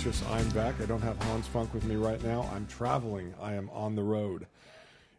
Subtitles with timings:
[0.00, 0.80] we, just I'm back.
[0.80, 2.48] I don't have Hans Funk with me right now.
[2.54, 3.34] I'm traveling.
[3.40, 4.46] I am on the road.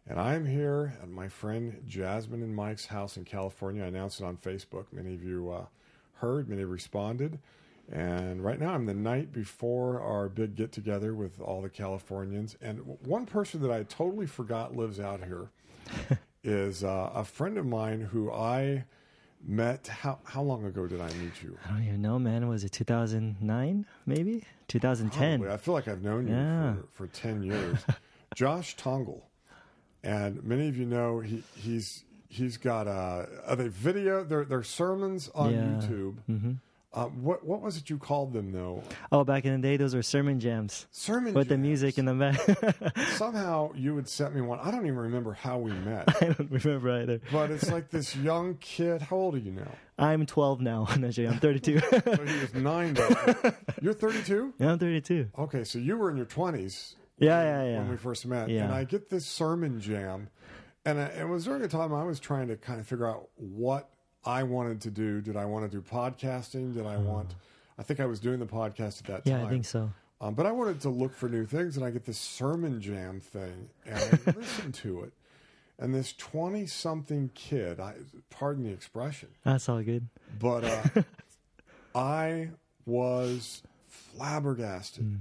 [0.08, 3.84] And I am here at my friend Jasmine and Mike's house in California.
[3.84, 4.86] I announced it on Facebook.
[4.92, 5.66] Many of you uh,
[6.14, 7.38] heard, many responded.
[7.92, 12.56] And right now I'm the night before our big get together with all the Californians.
[12.60, 15.50] And one person that I totally forgot lives out here
[16.42, 18.84] is uh, a friend of mine who I
[19.44, 21.58] met how how long ago did I meet you?
[21.64, 22.48] I don't even know, man.
[22.48, 23.86] Was it 2009?
[24.06, 25.38] Maybe 2010.
[25.40, 25.54] Probably.
[25.54, 26.74] I feel like I've known you Yeah.
[26.74, 27.78] for, for ten years.
[28.34, 29.28] Josh Tongol,
[30.02, 34.62] and many of you know he he's he's got a, are they video their their
[34.62, 35.58] sermons on Yeah.
[35.88, 36.16] YouTube.
[36.26, 36.52] hmm
[36.94, 38.82] Uh, what what was it you called them though?
[39.10, 42.04] Oh, back in the day, those were sermon jams Sermon jams with the music in
[42.04, 42.96] the back.
[43.16, 44.58] Somehow you would set me one.
[44.60, 47.20] I don't even remember how we met, I don't remember either.
[47.32, 49.00] but it's like this young kid.
[49.00, 49.70] How old are you now?
[49.98, 50.86] I'm 12 now.
[50.90, 51.02] I'm.
[51.04, 51.78] I'm 32.
[51.80, 52.94] So he was nine.
[52.94, 53.54] then.
[53.80, 54.52] You're 32.
[54.58, 55.28] yeah, I'm 32.
[55.38, 57.78] Okay, so you were in your 20s Yeah, yeah, yeah.
[57.78, 58.64] when we first met, Yeah.
[58.64, 60.28] and I get this sermon jam,
[60.84, 63.28] and I, it was during a time I was trying to kind of figure out
[63.36, 63.88] what
[64.24, 65.20] I wanted to do.
[65.20, 66.74] Did I want to do podcasting?
[66.74, 67.34] Did I want?
[67.78, 69.22] I think I was doing the podcast at that Uh-huh.
[69.30, 69.46] Yeah, time.
[69.46, 69.90] I think so.
[70.20, 73.18] Um, but I wanted to look for new things, and I get this sermon jam
[73.20, 75.12] thing, and I listen to it,
[75.80, 77.94] and this twenty-something kid, I,
[78.30, 80.06] pardon the expression, That's all good.
[80.38, 81.02] but uh,
[81.94, 82.50] I
[82.86, 85.16] was flabbergasted, Hmm.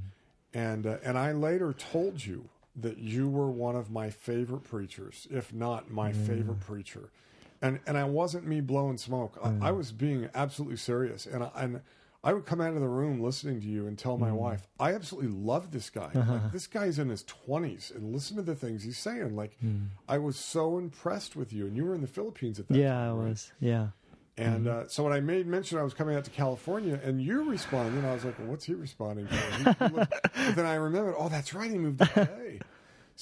[0.54, 5.28] and uh, and I later told you that you were one of my favorite preachers,
[5.32, 6.26] if not my Hmm.
[6.26, 7.10] favorite preacher,
[7.62, 9.38] and and I wasn't me blowing smoke.
[9.44, 11.82] I, I was being absolutely serious, and I, and.
[12.24, 14.36] I would come out of the room listening to you and tell my Hmm.
[14.36, 16.12] wife, I absolutely love this guy.
[16.14, 16.34] Uh-huh.
[16.34, 19.36] Like, this guy's in his 20s and listen to the things he's saying.
[19.36, 19.86] Like, Hmm.
[20.08, 21.66] I was so impressed with you.
[21.66, 22.80] And you were in the Philippines at that time.
[22.84, 23.08] Yeah, time.
[23.08, 23.30] I right?
[23.30, 23.52] was.
[23.60, 23.88] Yeah.
[24.38, 24.82] And Mm-hmm.
[24.82, 27.96] uh, so when I made mention I was coming out to California, and you responded,
[27.98, 30.76] and I was like, well, "What's he responding to?" He- he looked- but then I
[30.76, 32.60] remembered, oh, that's right, he moved to LA.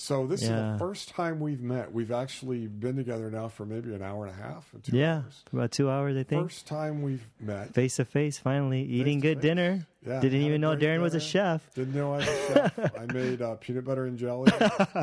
[0.01, 1.91] So this is the first time we've met.
[1.91, 5.17] We've actually been together now for maybe an hour and a half, or two Yeah.
[5.25, 5.43] hours.
[5.51, 6.41] About two hours, I think.
[6.43, 7.73] First time we've met.
[7.73, 8.81] Face to face, finally.
[8.83, 9.41] Eating to good face.
[9.43, 9.85] dinner.
[10.07, 11.69] Yeah, Didn't even know Darin was a chef.
[11.75, 12.95] Didn't know I was a chef.
[12.97, 14.49] I made uh, peanut butter and jelly,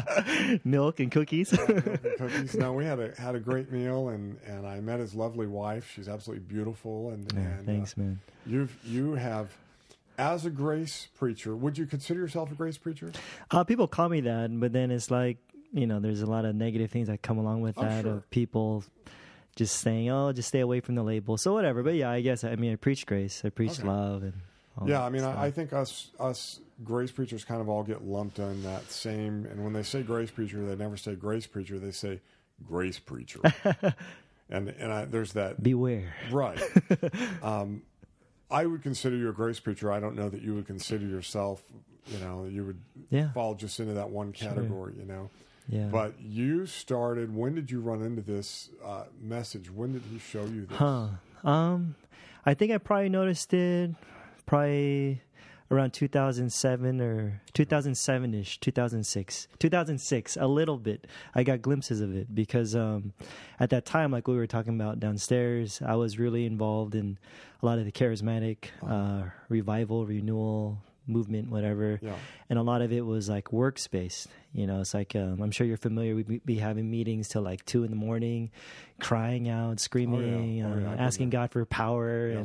[0.64, 1.52] Milk and cookies.
[1.52, 2.54] milk and cookies.
[2.54, 5.92] No, we had a had a great meal, and, and I met his lovely wife.
[5.94, 8.18] She's absolutely beautiful, and, Yeah, and uh, thanks, man.
[8.46, 9.50] You've you have,
[10.19, 13.12] as a grace preacher, would you consider yourself a grace preacher?
[13.50, 15.38] Uh, people call me that, but then it's like
[15.72, 18.12] you know, there's a lot of negative things that come along with Oh, that sure.
[18.15, 18.84] of people
[19.56, 21.82] just saying, "Oh, just stay away from the label." So whatever.
[21.82, 23.88] But yeah, I guess I mean, I preach grace, I preach Okay.
[23.88, 24.34] love, and
[24.87, 25.25] yeah, I mean.
[25.25, 29.47] I, I think us us grace preachers kind of all get lumped in that same.
[29.47, 32.21] And when they say grace preacher, they never say grace preacher; they say
[32.66, 33.41] grace preacher.
[34.50, 36.15] and and I, there's that beware.
[36.31, 36.60] right.
[37.43, 37.82] um,
[38.50, 39.90] I would consider you a grace preacher.
[39.90, 41.62] I don't know that you would consider yourself.
[42.06, 44.94] You know, you would Yeah, fall just into that one category.
[44.96, 45.31] You know.
[45.69, 45.87] yeah.
[45.87, 47.34] But you started.
[47.34, 49.70] When did you run into this uh, message?
[49.70, 50.78] When did he show you this?
[50.78, 51.08] Huh.
[51.43, 51.96] Um,
[52.44, 53.90] I think I probably noticed it
[54.46, 55.20] probably
[55.70, 61.06] around 2007 or 2007 ish, 2006, 2006, a little bit.
[61.34, 63.12] I got glimpses of it because um,
[63.58, 67.18] at that time, like we were talking about downstairs, I was really involved in
[67.62, 72.14] a lot of the charismatic uh, revival, renewal movement, whatever Yeah.
[72.50, 74.29] and a lot of it was like works-based.
[74.53, 76.14] You know, it's like um, I'm sure you're familiar.
[76.17, 78.50] We'd be- having meetings till like two in the morning,
[79.00, 81.31] crying out, screaming, Oh, yeah, uh, I've been asking.
[81.31, 82.38] God for power, Yeah.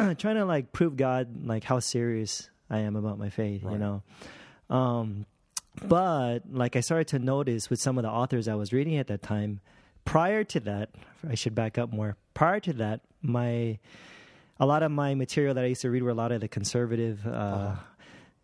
[0.00, 3.62] and trying to like prove God like how serious I am about my faith.
[3.62, 4.02] You know,
[4.70, 5.26] um,
[5.86, 9.06] but like I started to notice with some of the authors I was reading at
[9.08, 9.60] that time.
[10.04, 10.90] Prior to that,
[11.28, 12.16] I should back up more.
[12.32, 13.78] Prior to that, my
[14.58, 16.48] a lot of my material that I used to read were a lot of the
[16.48, 17.76] conservative, uh,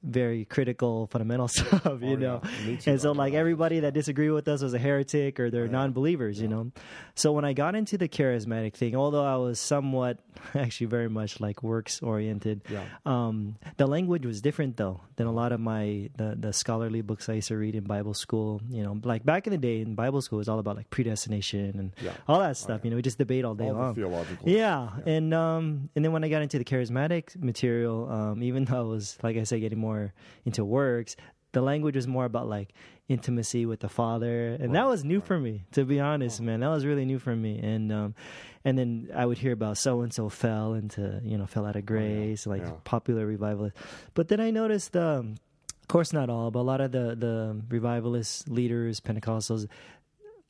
[0.02, 1.84] very critical, fundamental stuff.
[2.02, 2.12] You.
[2.12, 2.43] Oh, know,
[2.81, 2.90] too.
[2.90, 5.70] and so like everybody that disagreed with us was a heretic or they're Yeah.
[5.72, 6.40] non-believers.
[6.40, 6.72] You know,
[7.14, 10.19] so when I got into the charismatic thing, although I was somewhat,
[10.54, 12.84] actually very much like works oriented, Yeah.
[13.06, 17.28] um, the language was different though than a lot of my the, the scholarly books
[17.28, 18.60] I used to read in Bible school.
[18.70, 20.90] You know, like back in the day in Bible school, it was all about like
[20.90, 22.12] predestination and Yeah.
[22.26, 22.81] all that stuff.
[22.81, 22.84] yeah.
[22.84, 23.94] You know, we just debate all day All long.
[23.94, 24.48] the theological.
[24.48, 24.88] Yeah.
[25.06, 28.82] and um, and then when I got into the charismatic material, um, even though I
[28.82, 29.91] was like I said, getting more
[30.44, 31.16] into works,
[31.52, 32.72] the language was more about like
[33.08, 35.26] intimacy with the Father, and that was new right.
[35.26, 36.60] for me, to be honest, man.
[36.60, 38.14] That was really new for me, and um,
[38.64, 41.76] and then I would hear about so and so fell into you know fell out
[41.76, 42.72] of grace, like Oh, yeah.
[42.84, 43.78] popular revivalists,
[44.14, 44.96] but then I noticed.
[44.96, 45.36] Um,
[45.82, 49.66] of course, not all, but a lot of the the revivalist leaders, Pentecostals,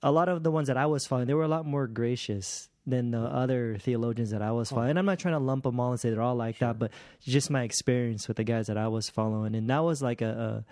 [0.03, 2.69] a lot of the ones that I was following, they were a lot more gracious
[2.87, 4.91] than the other theologians that I was following.
[4.91, 6.91] And I'm not trying to lump them all and say they're all like that, but
[7.21, 10.65] just my experience with the guys that I was following, and that was like a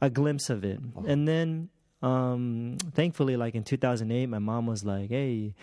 [0.00, 0.80] a, a glimpse of it.
[1.06, 1.68] And then,
[2.02, 5.54] um, thankfully, like in 2008, my mom was like, "Hey."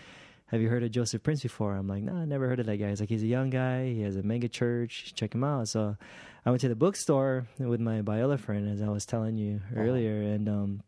[0.47, 1.73] Have you heard of Joseph Prince before?
[1.73, 2.89] I'm like, no, nah, I never heard of that guy.
[2.89, 3.87] He's like, he's a young guy.
[3.87, 5.13] He has a mega church.
[5.15, 5.67] Check him out.
[5.67, 5.97] So
[6.45, 10.21] I went to the bookstore with my Biola friend, as I was telling you earlier,
[10.21, 10.83] and um,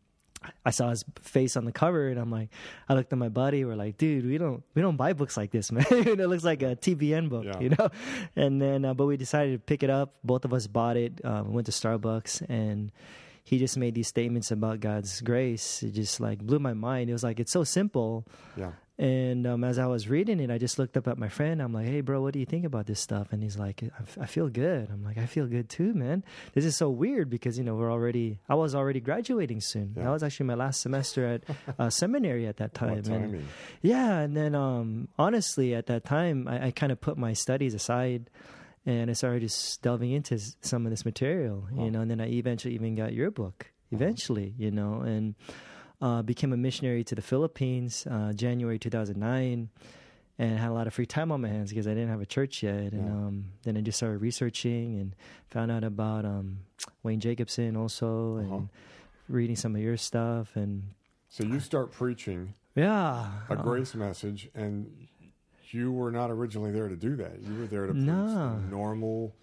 [0.64, 2.48] I saw his face on the cover, and I'm like,
[2.88, 3.64] I looked at my buddy.
[3.64, 5.84] We're like, dude, we don't we don't buy books like this, man.
[5.90, 7.60] it looks like a TBN book, Yeah.
[7.60, 7.88] you know.
[8.36, 10.14] And then, uh, but we decided to pick it up.
[10.24, 11.20] Both of us bought it.
[11.24, 12.92] Um, went to Starbucks, and
[13.44, 15.82] he just made these statements about God's grace.
[15.82, 17.10] It just like blew my mind.
[17.10, 18.26] It was like it's so simple.
[18.56, 18.72] Yeah.
[18.98, 21.60] And um, as I was reading it, I just looked up at my friend.
[21.60, 24.02] I'm like, "Hey, bro, what do you think about this stuff?" And he's like, I,
[24.02, 27.28] f- "I feel good." I'm like, "I feel good too, man." This is so weird
[27.28, 28.38] because you know we're already.
[28.48, 29.92] I was already graduating soon.
[29.94, 30.04] Yeah.
[30.04, 31.42] That was actually my last semester at
[31.78, 33.04] uh, seminary at that time.
[33.04, 33.44] And-
[33.82, 37.74] yeah, and then um, honestly, at that time, I, I kind of put my studies
[37.74, 38.30] aside,
[38.86, 41.84] and I started just delving into s- some of this material, Wow.
[41.84, 42.00] you know.
[42.00, 45.34] And then I eventually even got your book, eventually, you know, and
[46.00, 49.68] uh, became a missionary to the Philippines, uh, January 2009,
[50.38, 52.26] and had a lot of free time on my hands because I didn't have a
[52.26, 52.92] church yet.
[52.92, 53.12] And Yeah.
[53.12, 55.16] um, then I just started researching and
[55.48, 56.58] found out about um,
[57.02, 58.62] Wayne Jacobsen also, and Uh-huh.
[59.28, 60.82] reading some of your stuff, and
[61.28, 65.08] So you start preaching yeah, a uh, grace message, and
[65.70, 67.40] you were not originally there to do that.
[67.42, 68.60] You were there to preach No.
[68.70, 69.34] normal,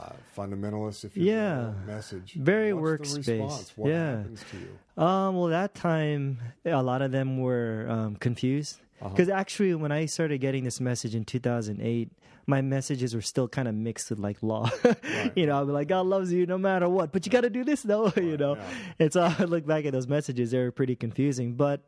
[0.00, 1.72] uh, fundamentalist, if you Yeah.
[1.86, 2.34] message.
[2.34, 3.28] Very What's the works-based.
[3.28, 3.72] response?
[3.76, 4.16] What Yeah.
[4.18, 5.02] happens to you?
[5.02, 8.80] Um, well, that time, a lot of them were um, confused.
[9.00, 9.10] Uh-huh.
[9.10, 12.10] Because actually, when I started getting this message in 2008,
[12.46, 14.70] my messages were still kind of mixed with like law.
[15.34, 17.50] you know, I'd be like, God loves you no matter what, but you got to
[17.50, 18.56] do this though, you know.
[18.56, 18.64] yeah.
[19.00, 21.54] And so I look back at those messages, they were pretty confusing.
[21.54, 21.80] But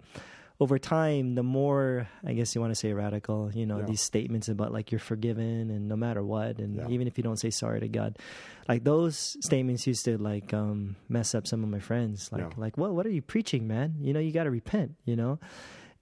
[0.60, 3.84] over time, the more, I guess you want to say radical, you know, Yeah.
[3.84, 6.88] these statements about like you're forgiven and no matter what, and Yeah.
[6.88, 8.18] even if you don't say sorry to God,
[8.68, 12.32] like those statements used to like um, mess up some of my friends.
[12.32, 12.50] Like, Yeah.
[12.56, 13.94] like, what, what are you preaching, man?
[14.00, 15.38] You know, you got to repent, you know?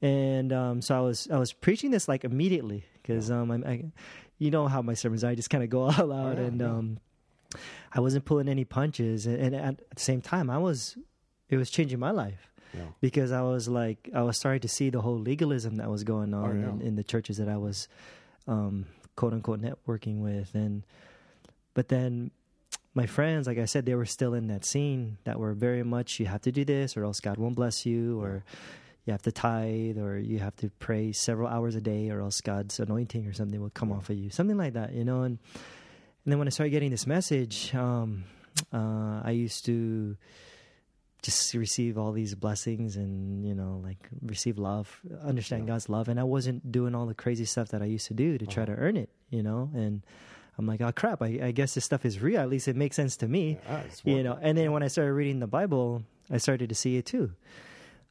[0.00, 3.84] And um, so I was, I was preaching this like immediately because um, I, I,
[4.38, 6.98] you know how my sermons are, I just kind of go all out and um,
[7.92, 9.26] I wasn't pulling any punches.
[9.26, 10.96] And, and at the same time, I was,
[11.50, 12.82] it was changing my life Yeah.
[13.00, 16.34] because I was like I was starting to see the whole legalism that was going
[16.34, 16.70] on Oh, yeah.
[16.74, 17.88] in, in the churches that I was
[18.46, 20.82] um, quote unquote networking with, and
[21.74, 22.30] but then
[22.94, 26.18] my friends, like I said, they were still in that scene that were very much
[26.18, 28.42] you have to do this or else God won't bless you, or
[29.04, 32.40] you have to tithe, or you have to pray several hours a day, or else
[32.40, 33.96] God's anointing or something will come Yeah.
[33.96, 35.22] off of you, something like that, you know.
[35.22, 35.38] And
[36.24, 38.24] and then when I started getting this message, um,
[38.72, 40.16] uh, I used to
[41.26, 44.86] just receive all these blessings and you know like receive love
[45.22, 45.74] understand Yeah.
[45.74, 46.06] god's love.
[46.08, 48.62] And i wasn't doing all the crazy stuff that i used to do to try
[48.62, 48.74] Uh-huh.
[48.76, 49.70] to earn it you know?
[49.74, 50.02] And
[50.56, 51.20] i'm like oh crap.
[51.22, 52.40] I, I guess this stuff is real.
[52.40, 53.58] At least it makes sense to me.
[53.68, 54.38] Yeah, you know?
[54.40, 57.26] and then when i started reading the bible i started to see it too.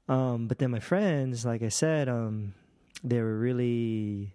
[0.08, 2.54] Um, but then my friends like i said um,
[3.04, 4.34] they were really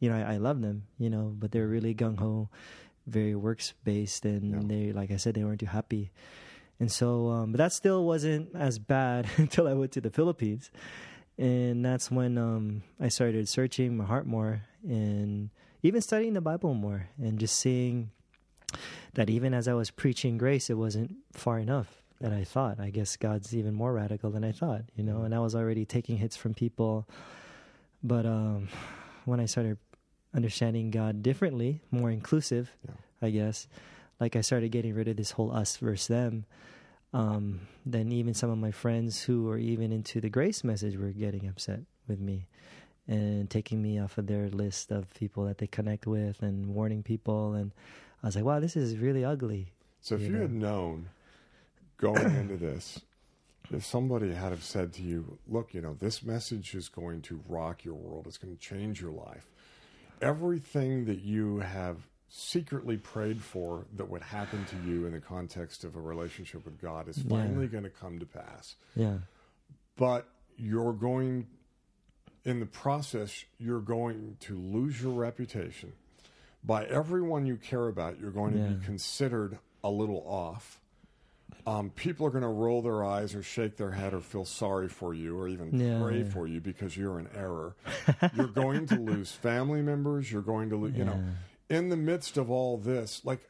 [0.00, 2.48] you know i, I love them you know but they're really gung-ho
[3.06, 4.62] very works based and Yeah.
[4.66, 6.10] they like i said they weren't too happy
[6.82, 10.70] and so um, but that still wasn't as bad until i went to the philippines.
[11.38, 15.50] And that's when um, i started searching my heart more and
[15.82, 18.10] even studying the bible more and just seeing
[19.14, 22.78] that even as i was preaching grace it wasn't far enough that i thought.
[22.80, 25.84] I guess god's even more radical than i thought you know and i was already
[25.86, 27.06] taking hits from people.
[28.02, 28.68] But um,
[29.24, 29.78] when i started
[30.34, 32.94] understanding god differently more inclusive Yeah.
[33.26, 33.68] i guess
[34.20, 36.44] like i started getting rid of this whole us versus them
[37.12, 41.10] um, then even some of my friends who were even into the grace message were
[41.10, 42.46] getting upset with me
[43.08, 47.02] and taking me off of their list of people that they connect with and warning
[47.02, 47.72] people and
[48.22, 50.40] i was like wow this is really ugly So if you you, know.
[50.42, 51.08] had known
[51.98, 53.00] going into this,
[53.70, 57.40] if somebody had have said to you, "Look, you know, this message is going to
[57.48, 58.26] rock your world.
[58.26, 59.46] It's going to change your life.
[60.20, 65.84] Everything that you have secretly prayed for that would happen to you in the context
[65.84, 67.28] of a relationship with God is Yeah.
[67.28, 69.18] finally going to come to pass." yeah
[69.96, 71.46] but you're going
[72.44, 75.92] in the process you're going to lose your reputation
[76.64, 78.68] by everyone you care about you're going to Yeah.
[78.76, 80.80] be considered a little off
[81.66, 84.88] um, people are going to roll their eyes or shake their head or feel sorry
[84.88, 86.24] for you or even Yeah, pray yeah.
[86.24, 87.76] for you because you're in error
[88.34, 91.22] you're going to lose family members you're going to lose you know
[91.72, 93.40] in the midst of all this like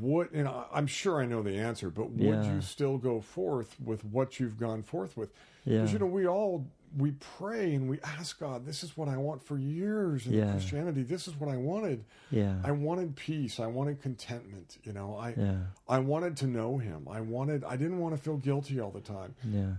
[0.00, 2.54] what and I- i'm sure i know the answer but would Yeah.
[2.54, 5.30] you still go forth with what you've gone forth with
[5.64, 6.66] yeah because you know we all
[6.98, 10.50] we pray and we ask God, this is what I want for years in Yeah.
[10.50, 11.02] Christianity.
[11.02, 12.04] This is what I wanted.
[12.30, 12.58] Yeah.
[12.62, 13.58] I wanted peace.
[13.58, 14.76] I wanted contentment.
[14.84, 15.56] You know, I yeah.
[15.88, 17.08] I wanted to know Him.
[17.10, 17.64] I wanted.
[17.64, 19.34] I didn't want to feel guilty all the time.
[19.42, 19.76] Yeah.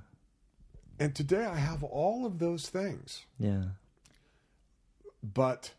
[1.00, 3.66] And today I have all of those things, Yeah.
[5.22, 5.74] but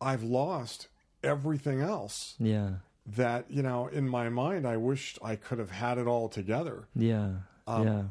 [0.00, 0.88] I've lost
[1.22, 2.34] everything else.
[2.38, 2.70] Yeah.
[3.06, 6.88] That you know, in my mind, I wished I could have had it all together.
[6.94, 7.30] Yeah.
[7.66, 8.02] Um, yeah.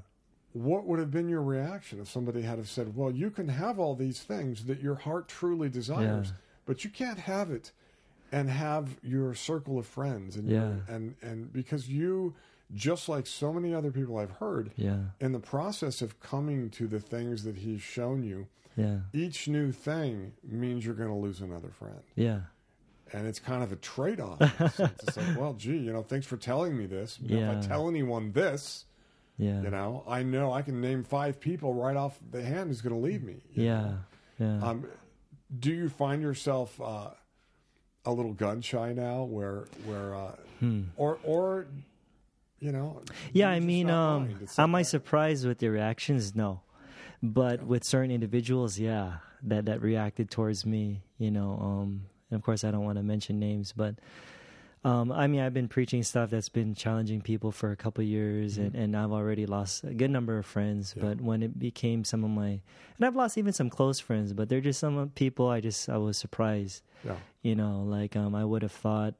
[0.53, 3.77] What would have been your reaction if somebody had have said, "Well, you can have
[3.77, 6.33] all these things that your heart truly desires, Yeah.
[6.65, 7.73] but you can't have it
[8.31, 10.61] and have your circle of friends and Yeah.
[10.69, 12.33] your, and and because you
[12.73, 14.99] just like so many other people I've heard Yeah.
[15.19, 18.97] in the process of coming to the things that he's shown you, Yeah.
[19.13, 22.01] each new thing means you're going to lose another friend.
[22.15, 22.39] Yeah.
[23.13, 24.37] And it's kind of a trade off.
[24.59, 27.17] it's like, well, gee, you know, thanks for telling me this.
[27.21, 27.59] You know, Yeah.
[27.59, 28.85] If I tell anyone this,
[29.37, 29.61] Yeah.
[29.61, 32.95] you know, I know I can name five people right off the hand who's going
[32.95, 33.37] to leave me.
[33.53, 33.97] you know?
[34.39, 34.45] Yeah.
[34.59, 34.67] Yeah.
[34.67, 34.85] Um,
[35.57, 37.11] do you find yourself uh,
[38.03, 40.35] a little gun shy now, where where uh,
[40.97, 41.67] or or
[42.59, 43.01] you know?
[43.07, 43.13] Hmm.
[43.31, 46.35] yeah, I mean, um, am I surprised with the reactions?
[46.35, 46.61] No,
[47.21, 52.43] but with certain individuals, yeah, that that reacted towards me, you know, um, and of
[52.43, 53.95] course I don't want to mention names, but
[54.85, 58.07] um, I mean, I've been preaching stuff that's been challenging people for a couple of
[58.07, 60.91] years, and, and I've already lost a good number of friends.
[60.91, 60.99] Mm-hmm.
[60.99, 61.13] Yeah.
[61.15, 62.61] But when it became some of my,
[62.97, 65.97] and I've lost even some close friends, but they're just some people I just I
[65.97, 69.15] was surprised, Yeah, you know, like um, I would have thought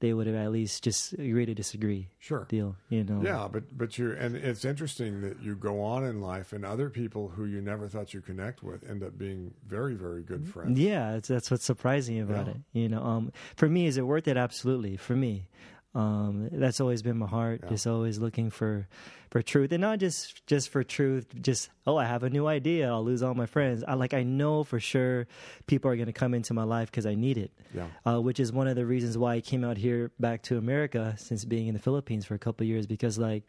[0.00, 2.46] they would have at least just agree to disagree sure.
[2.48, 3.20] deal, you know.
[3.22, 6.90] Yeah, but but you and it's interesting that you go on in life, and other
[6.90, 10.78] people who you never thought you connect with end up being very very good friends.
[10.78, 12.52] Yeah, it's, that's what's surprising about Yeah.
[12.52, 12.56] it.
[12.72, 14.36] You know, um, for me, is it worth it?
[14.36, 14.96] Absolutely.
[14.96, 15.46] For me,
[15.94, 17.60] um, that's always been my heart.
[17.64, 17.70] Yeah.
[17.70, 18.86] Just always looking for
[19.30, 21.26] for truth, and not just just for truth.
[21.40, 22.88] Just oh, I have a new idea.
[22.88, 23.82] I'll lose all my friends.
[23.86, 25.26] I like I know for sure
[25.66, 27.50] people are going to come into my life because I need it.
[27.74, 30.58] Yeah, Uh, which is one of the reasons why I came out here back to
[30.58, 33.42] America since being in the Philippines for a couple of years because like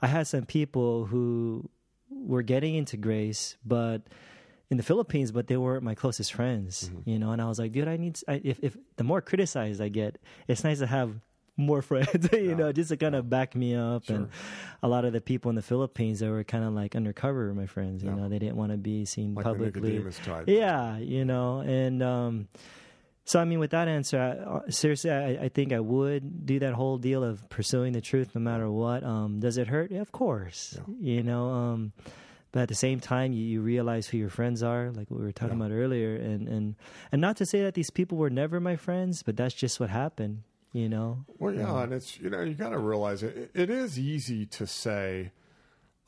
[0.00, 1.68] I had some people who
[2.10, 4.02] were getting into grace but
[4.70, 7.72] in the Philippines but they weren't my closest friends you know and I was like
[7.72, 11.10] dude I need I, if if the more criticized I get it's nice to have
[11.56, 12.54] more friends you Yeah.
[12.54, 14.28] know just to kind of back me up and
[14.82, 17.66] a lot of the people in the Philippines that were kind of like undercover my
[17.66, 18.16] friends you Yeah.
[18.16, 19.98] know they didn't want to be seen like publicly
[20.46, 22.48] yeah, you know, and um,
[23.24, 26.58] so I mean, with that answer, I, uh, seriously, I, I think I would do
[26.58, 29.04] that whole deal of pursuing the truth no matter what.
[29.04, 29.92] Um, does it hurt?
[29.92, 31.48] Yeah, of course, you know.
[31.50, 31.92] Um,
[32.50, 35.24] but at the same time, you, you realize who your friends are, like what we
[35.26, 35.66] were talking Yeah.
[35.66, 36.74] about earlier, and and
[37.12, 39.88] and not to say that these people were never my friends, but that's just what
[39.90, 40.42] happened,
[40.72, 41.24] you know.
[41.38, 43.50] Well, yeah, and it's you know you got to realize it.
[43.54, 45.32] It is easy to say,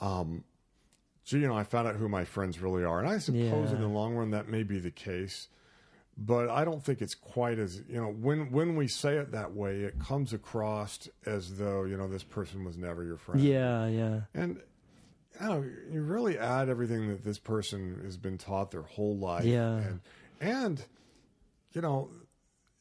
[0.00, 0.44] um,
[1.24, 3.80] "Gee, you know, I found out who my friends really are," and I suppose in
[3.80, 5.48] the long run that may be the case.
[6.16, 9.52] But I don't think it's quite as you know when when we say it that
[9.52, 13.40] way, it comes across as though you know this person was never your friend.
[13.42, 14.60] Yeah, yeah, and
[15.40, 19.44] you know you really add everything that this person has been taught their whole life.
[19.44, 19.78] Yeah.
[19.78, 20.00] and
[20.40, 20.84] and
[21.72, 22.10] you know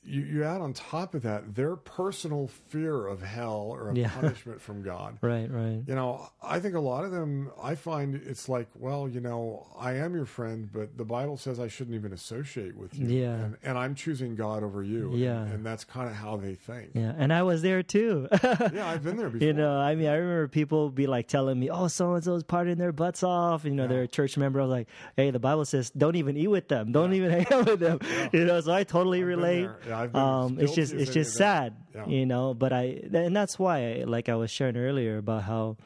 [0.05, 4.09] you, you add on top of that their personal fear of hell or of Yeah.
[4.13, 5.17] punishment from God.
[5.21, 5.81] right, right.
[5.87, 9.67] You know, I think a lot of them, I find it's like, well, you know,
[9.79, 13.07] I am your friend, but the Bible says I shouldn't even associate with you.
[13.07, 13.33] Yeah.
[13.35, 15.11] And, and I'm choosing God over you.
[15.15, 15.41] Yeah.
[15.43, 16.91] And, that's kind of how they think.
[16.93, 18.27] Yeah, and I was there too.
[18.73, 19.47] Yeah, I've been there before.
[19.47, 22.43] You know, I mean, I remember people be like telling me, "Oh, so and so's
[22.43, 24.59] partying their butts off." You know, they're a church member.
[24.59, 26.91] I was like, "Hey, the Bible says don't even eat with them.
[26.91, 27.99] Don't even hang out with them."
[28.33, 29.69] You know, so I totally I've relate.
[29.93, 29.99] There.
[29.99, 31.75] Yeah, I've been um, it's just, it's just sad.
[31.93, 32.05] Yeah.
[32.07, 35.77] You know, but I, and that's why, I, like I was sharing earlier about how.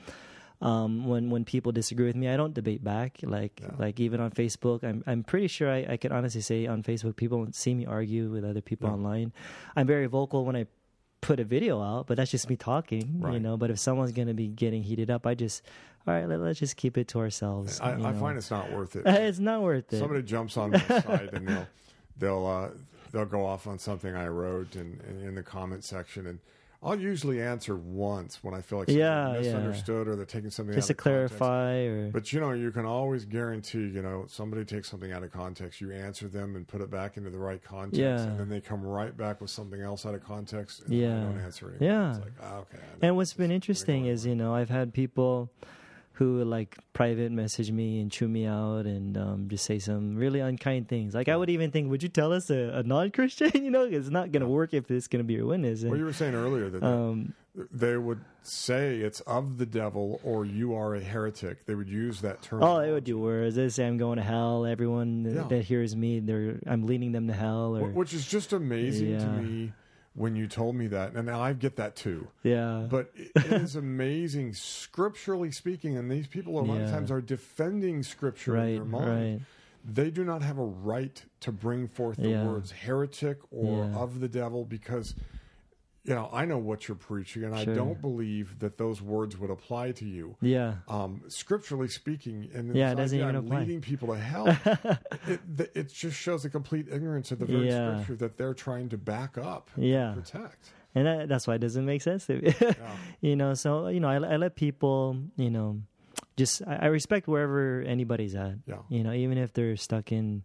[0.60, 3.20] Um, when when people disagree with me, I don't debate back.
[3.22, 6.82] Like like even on Facebook, I'm I'm pretty sure I, I can honestly say on
[6.82, 8.96] Facebook, people don't see me argue with other people Yeah.
[8.96, 9.34] online.
[9.76, 10.66] I'm very vocal when I
[11.22, 13.56] put a video out, but that's just me talking, you know.
[13.56, 15.62] But if someone's gonna be getting heated up, I just,
[16.08, 17.80] all right, let, us just keep it to ourselves.
[17.80, 19.04] I, I find it's not worth it.
[19.06, 20.00] it's not worth it.
[20.00, 21.68] Somebody jumps on my side and they'll
[22.18, 22.70] they'll uh,
[23.12, 26.40] they'll go off on something I wrote in, in, in the comment section, and
[26.84, 29.40] I'll usually answer once when I feel like Yeah, yeah.
[29.40, 31.38] misunderstood or they're taking something just to out of context.
[31.38, 35.24] clarify, or But you know, you can always guarantee, you know, somebody takes something out
[35.24, 38.22] of context, you answer them and put it back into the right context, Yeah.
[38.22, 41.18] and then they come right back with something else out of context, and Yeah.
[41.18, 41.90] I don't answer anymore.
[41.90, 42.10] Yeah.
[42.12, 42.78] It's like, ah, okay.
[43.02, 45.50] And what's been interesting is, you know, I've had people
[46.18, 50.16] who would like private message me and chew me out and um, just say some
[50.16, 51.14] really unkind things.
[51.14, 53.52] Like I would even think, would you tell us a, a non-Christian?
[53.64, 55.82] you know, it's not going to work if it's going to be your witness.
[55.84, 57.34] And, Well, you were saying earlier that they- um,
[57.72, 61.66] they would say it's of the devil or you are a heretic.
[61.66, 62.62] They would use that term.
[62.64, 63.56] Oh, they would do words.
[63.56, 64.66] They say I'm going to hell.
[64.66, 65.44] Everyone Yeah.
[65.50, 67.76] that hears me, they're I'm leading them to hell.
[67.78, 69.74] Or Which is just amazing to me
[70.18, 71.14] when you told me that.
[71.14, 72.28] And I get that too.
[72.44, 77.12] yeah, But it it is amazing, scripturally speaking, and these people a lot of times
[77.12, 79.08] are defending scripture in their mind.
[79.08, 79.40] right.
[79.90, 82.46] They do not have a right to bring forth the Yeah.
[82.46, 83.96] words heretic or Yeah.
[83.96, 85.16] of the devil because,
[86.08, 89.50] you know, I know what you're preaching, and I don't believe that those words would
[89.50, 90.38] apply to you.
[90.42, 93.60] Yeah, Um, scripturally speaking, and Yeah, it doesn't even apply.
[93.60, 94.48] leading people to hell.
[95.28, 95.42] it,
[95.76, 98.02] it just shows a complete ignorance of the very Yeah.
[98.04, 100.14] scripture that they're trying to back up, Yeah.
[100.14, 100.72] and protect.
[100.96, 102.54] and that, that's why it doesn't make sense to me.
[103.22, 105.82] you know, so you know, I, I let people, you know,
[106.38, 108.56] just I, I respect wherever anybody's at.
[108.66, 108.78] Yeah.
[108.90, 110.44] You know, even if they're stuck in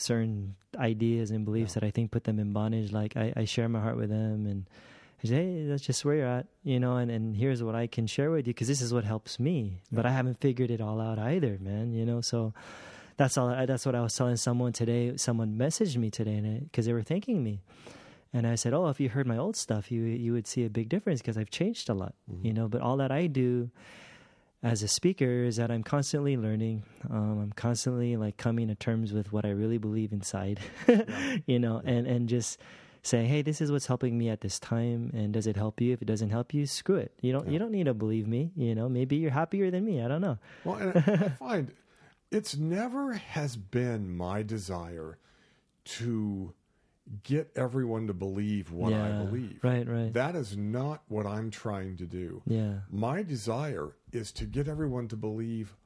[0.00, 1.80] certain ideas and beliefs Yeah.
[1.80, 4.46] that I think put them in bondage, like I, I share my heart with them
[4.46, 4.66] and
[5.24, 7.86] I say, hey, that's just where you're at, you know, and, and here's what I
[7.86, 9.80] can share with you because this is what helps me.
[9.90, 12.52] But I haven't figured it all out either, man, you know, so
[13.16, 13.48] that's all.
[13.48, 15.16] I, that's what I was telling someone today.
[15.16, 17.62] Someone messaged me today and I because they were thanking me.
[18.34, 20.68] And I said, "Oh, if you heard my old stuff, you you would see a
[20.68, 22.44] big difference because I've changed a lot, mm-hmm.
[22.46, 22.68] you know.
[22.68, 23.70] But all that I do
[24.62, 26.82] as a speaker is that I'm constantly learning.
[27.10, 30.60] Um, I'm constantly like coming to terms with what I really believe inside,
[31.46, 32.58] you know, and and just
[33.02, 35.92] saying, "Hey, this is what's helping me at this time, and does it help you?
[35.92, 37.12] If it doesn't help you, screw it.
[37.20, 38.50] You don't you don't need to believe me.
[38.56, 40.02] You know, maybe you're happier than me.
[40.02, 40.38] I don't know.
[40.64, 41.72] Well, and I, I find
[42.30, 45.18] it's never has been my desire
[45.84, 46.52] to
[47.22, 49.60] get everyone to believe what I believe.
[49.62, 50.12] Right, right.
[50.12, 52.42] That is not what I'm trying to do.
[52.46, 55.76] yeah, My desire is to get everyone to believe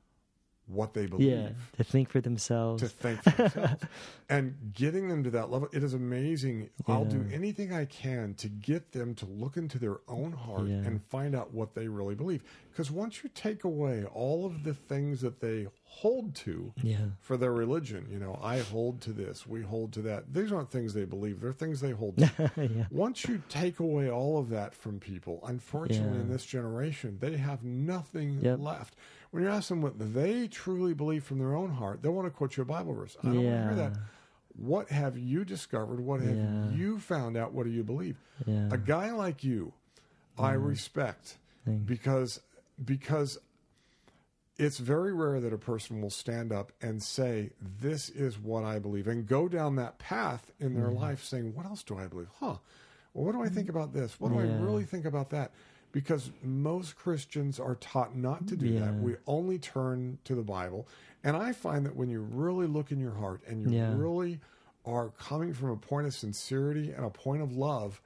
[0.66, 1.28] what they believe.
[1.28, 1.48] yeah.
[1.78, 2.82] To think for themselves.
[2.82, 3.82] To think for themselves.
[4.28, 6.70] and getting them to that level, it is amazing.
[6.86, 10.76] I'll do anything I can to get them to look into their own heart Yeah.
[10.76, 12.44] and find out what they really believe.
[12.70, 17.36] Because once you take away all of the things that they hold to yeah, for
[17.36, 20.32] their religion, you know, I hold to this, we hold to that.
[20.32, 22.30] These aren't things they believe, they're things they hold to.
[22.56, 26.22] yeah, Once you take away all of that from people, unfortunately, Yeah.
[26.24, 28.60] in this generation, they have nothing Yep.
[28.60, 28.94] left.
[29.32, 32.30] When you ask them what they truly believe from their own heart, they want to
[32.30, 33.16] quote you a Bible verse.
[33.22, 33.92] I don't want to hear that.
[34.56, 36.00] What have you discovered?
[36.00, 36.38] What have
[36.72, 37.52] you found out?
[37.52, 38.16] What do you believe?
[38.46, 39.72] A guy like you,
[40.38, 41.82] I respect Thanks.
[41.84, 42.40] because
[42.84, 43.38] because
[44.60, 48.78] it's very rare that a person will stand up and say, This is what I
[48.78, 51.02] believe, and go down that path in their mm-hmm.
[51.02, 52.28] life saying, What else do I believe?
[52.38, 52.56] Huh.
[53.14, 53.76] Well, what do I think mm-hmm.
[53.76, 54.20] about this?
[54.20, 55.52] What do I really think about that?
[55.92, 58.94] Because most Christians are taught not to do that.
[58.94, 60.86] We only turn to the Bible.
[61.24, 63.92] And I find that when you really look in your heart and you Yeah.
[63.96, 64.40] really
[64.84, 68.00] are coming from a point of sincerity and a point of love,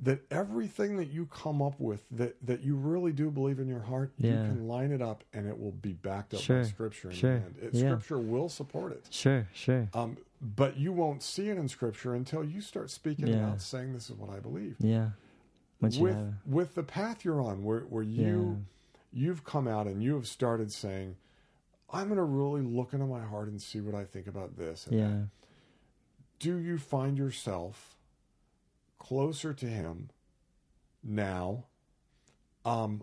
[0.00, 3.80] that everything that you come up with that, that you really do believe in your
[3.80, 6.60] heart, you can line it up and it will be backed up Sure.
[6.62, 7.08] by Scripture.
[7.10, 7.38] In Sure.
[7.38, 7.56] the end.
[7.62, 7.80] It, Yeah.
[7.88, 9.06] Scripture will support it.
[9.10, 9.88] Sure, sure.
[9.94, 13.52] Um, but you won't see it in Scripture until you start speaking Yeah.
[13.52, 15.10] out, saying, "This is what I believe." Yeah.
[15.80, 18.64] Once with have, with the path you're on, where where you
[19.12, 21.16] you've come out and you have started saying,
[21.90, 24.86] "I'm going to really look into my heart and see what I think about this."
[24.86, 25.22] And that." yeah,
[26.38, 27.95] Do you find yourself
[29.06, 30.10] closer to Him
[31.02, 31.64] now,
[32.64, 33.02] um,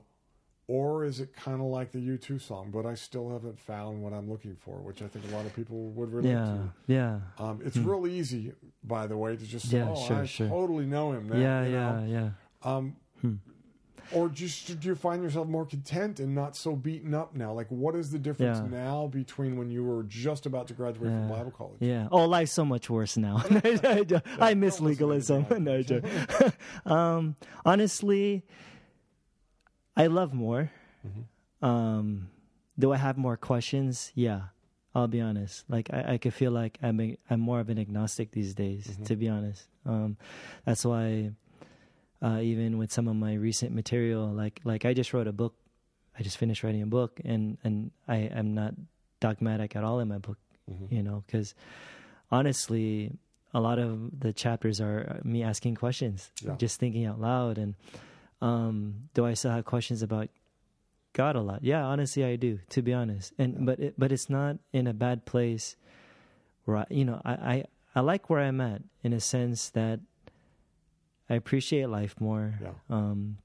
[0.68, 2.72] or is it kind of like the U2 song?
[2.72, 5.56] But I still haven't found what I'm looking for, which I think a lot of
[5.56, 6.74] people would relate yeah, to.
[6.88, 10.26] yeah, Um, it's real easy, by the way, to just say, Yeah, "Oh, sure, I
[10.26, 10.48] sure.
[10.48, 12.04] totally know him." Now, yeah, you know?
[12.06, 12.30] yeah, yeah.
[12.72, 12.96] Um,
[14.14, 17.52] Or just do you find yourself more content and not so beaten up now?
[17.54, 18.78] Like, what is the difference Yeah.
[18.78, 21.78] now between when you were just about to graduate from Bible college?
[21.80, 22.08] Yeah.
[22.12, 23.44] Oh, life's so much worse now.
[23.50, 24.26] I miss don't
[24.60, 25.46] listen to legalism.
[25.64, 26.04] no, joke.
[26.86, 28.44] um, honestly,
[29.96, 30.72] I love more.
[31.08, 31.66] Mm-hmm.
[31.66, 32.30] Um,
[32.78, 34.12] do I have more questions?
[34.16, 34.42] Yeah,
[34.96, 35.64] I'll be honest.
[35.70, 38.88] Like I, I could feel like I'm a, I'm more of an agnostic these days.
[38.88, 39.04] Mm-hmm.
[39.06, 40.18] To be honest, um,
[40.66, 41.32] that's why
[42.24, 45.56] uh, even with some of my recent material, like like I just wrote a book.
[46.18, 48.74] I just finished writing a book, and and I am not
[49.20, 50.38] dogmatic at all in my book.
[50.72, 50.94] Mm-hmm.
[50.96, 51.54] You know, because
[52.32, 53.12] honestly,
[53.54, 56.56] a lot of the chapters are me asking questions, Yeah.
[56.56, 57.58] just thinking out loud.
[57.58, 57.76] And
[58.42, 60.30] um, do I still have questions about
[61.14, 61.64] God a lot?
[61.64, 62.60] Yeah, honestly, I do.
[62.70, 65.76] To be honest, and but it, but it's not in a bad place.
[66.66, 70.00] Where I, you know, I, I I like where I'm at in a sense that
[71.30, 72.54] I appreciate life more.
[72.62, 72.72] Yeah.
[72.90, 73.38] Um,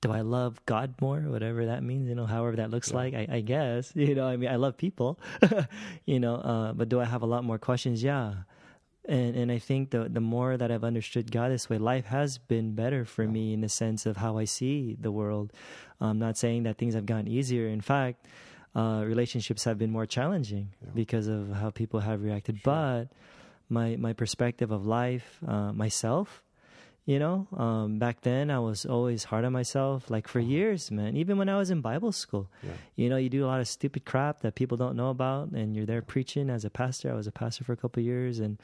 [0.00, 1.20] do I love God more?
[1.20, 2.96] Whatever that means, you know, however that looks Yeah.
[2.96, 5.18] like, I, I guess, you know, I mean, I love people,
[6.06, 8.02] you know, uh, but do I have a lot more questions?
[8.02, 8.34] Yeah.
[9.08, 12.38] And, and I think the, the more that I've understood God this way, life has
[12.38, 15.52] been better for me in the sense of how I see the world.
[16.00, 17.66] I'm not saying that things have gotten easier.
[17.68, 18.26] In fact,
[18.76, 20.90] uh, relationships have been more challenging Yeah.
[20.94, 22.60] because of how people have reacted.
[22.62, 22.72] Sure.
[22.72, 23.04] But
[23.68, 26.42] my my perspective of life, uh, myself,
[27.04, 30.08] you know, um, back then I was always hard on myself.
[30.10, 31.16] Like for years, man.
[31.16, 32.70] Even when I was in Bible school, Yeah.
[32.94, 35.74] you know, you do a lot of stupid crap that people don't know about, and
[35.74, 37.10] you're there preaching as a pastor.
[37.10, 38.58] I was a pastor for a couple of years, and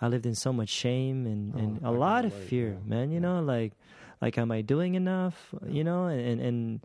[0.00, 2.88] I lived in so much shame and, Oh, and a lot of relate, fear, yeah,
[2.90, 3.08] man.
[3.10, 3.20] You yeah.
[3.20, 3.72] know, like
[4.20, 5.54] like am I doing enough?
[5.68, 6.80] You know, and and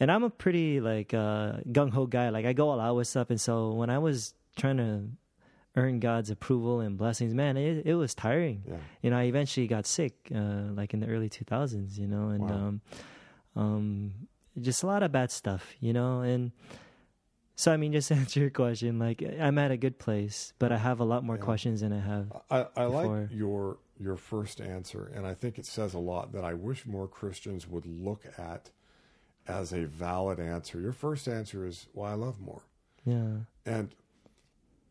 [0.00, 2.30] and I'm a pretty like uh, gung ho guy.
[2.30, 5.02] Like I go all out with stuff, and so when I was trying to
[5.76, 8.62] earn God's approval and blessings, man, it, it was tiring.
[8.66, 8.76] Yeah.
[9.02, 11.98] You know, I eventually got sick, uh, like in the early 2000s.
[11.98, 12.56] You know, and Wow.
[12.56, 12.80] um,
[13.56, 14.12] um,
[14.60, 15.72] just a lot of bad stuff.
[15.80, 16.52] You know, and
[17.56, 20.78] so I mean, just answer your question, like I'm at a good place, but I
[20.78, 21.42] have a lot more Yeah.
[21.42, 22.32] questions than I have.
[22.50, 26.44] I, I like your your first answer, and I think it says a lot that
[26.44, 28.70] I wish more Christians would look at
[29.46, 30.80] as a valid answer.
[30.80, 32.62] Your first answer is, "Well, I love more,"
[33.04, 33.94] Yeah, and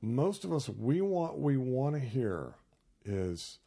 [0.02, 2.56] most of us we want we want to hear
[3.06, 3.60] is,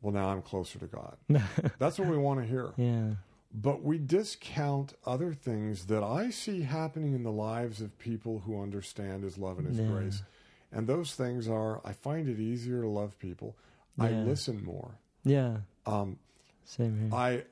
[0.00, 1.16] "Well, now I'm closer to God."
[1.78, 2.72] That's what we want to hear.
[2.76, 3.14] yeah,
[3.52, 8.60] But we discount other things that I see happening in the lives of people who
[8.62, 9.86] understand His love and His Yeah.
[9.88, 10.22] grace.
[10.72, 13.54] And those things are I find it easier to love people.
[13.98, 14.98] I listen more.
[15.24, 15.58] yeah.
[15.86, 16.18] Um,
[16.64, 17.10] Same here.
[17.12, 17.44] I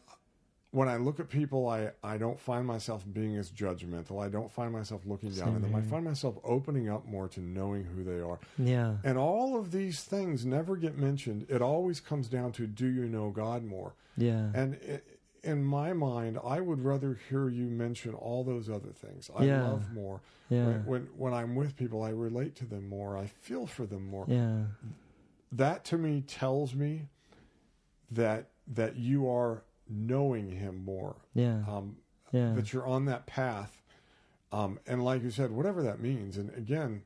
[0.73, 4.23] when I look at people, I, I don't find myself being as judgmental.
[4.25, 5.75] I don't find myself looking down Same on them.
[5.75, 8.39] I find myself opening up more to knowing who they are.
[8.59, 11.47] yeah, And all of these things never get mentioned.
[11.51, 13.93] It always comes down to do you know God more?
[14.17, 15.01] yeah, And i
[15.45, 19.29] in my mind, I would rather hear you mention all those other things.
[19.37, 19.63] I Yeah.
[19.63, 20.21] love more.
[20.49, 23.17] yeah, When, when when I'm with people, I relate to them more.
[23.19, 24.25] I feel for them more.
[24.29, 24.67] yeah,
[25.51, 27.09] That to me tells me
[28.11, 31.17] that that you are knowing Him more.
[31.35, 31.97] yeah, Um,
[32.33, 33.79] yeah, that you're on that path.
[34.53, 36.37] Um, and like you said, whatever that means.
[36.37, 37.03] And again,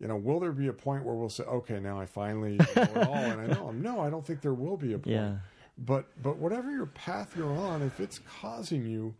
[0.00, 2.66] you know, will there be a point where we'll say, okay, now I finally know
[2.66, 3.82] it all and I know him?
[3.88, 5.06] No, I don't think there will be a point.
[5.14, 5.36] yeah,
[5.76, 9.14] But but whatever your path you're on, if it's causing you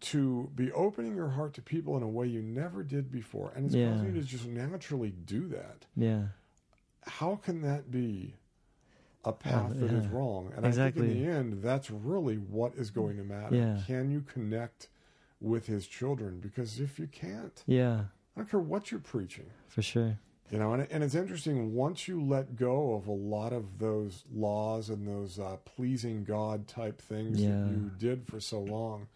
[0.00, 3.66] to be opening your heart to people in a way you never did before, and
[3.66, 3.90] it's Yeah.
[3.90, 6.28] causing you to just naturally do that, yeah,
[7.02, 8.34] how can that be
[9.28, 10.10] a path that is yeah.
[10.12, 10.52] wrong?
[10.56, 13.54] And I think in the end, that's really what is going to matter.
[13.54, 13.78] Yeah.
[13.86, 14.88] Can you connect
[15.40, 16.40] with his children?
[16.40, 18.04] Because if you can't, yeah,
[18.36, 19.46] I don't care what you're preaching.
[19.68, 20.18] for sure.
[20.50, 24.24] You know, and, and it's interesting once you let go of a lot of those
[24.34, 27.50] laws and those uh, pleasing God type things Yeah.
[27.50, 29.08] that you did for so long,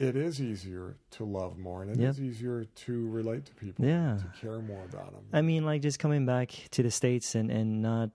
[0.00, 2.26] it is easier to love more and it is Yep.
[2.28, 4.16] easier to relate to people, Yeah.
[4.18, 5.22] to care more about them.
[5.32, 8.10] I mean, like just coming back to the states and and not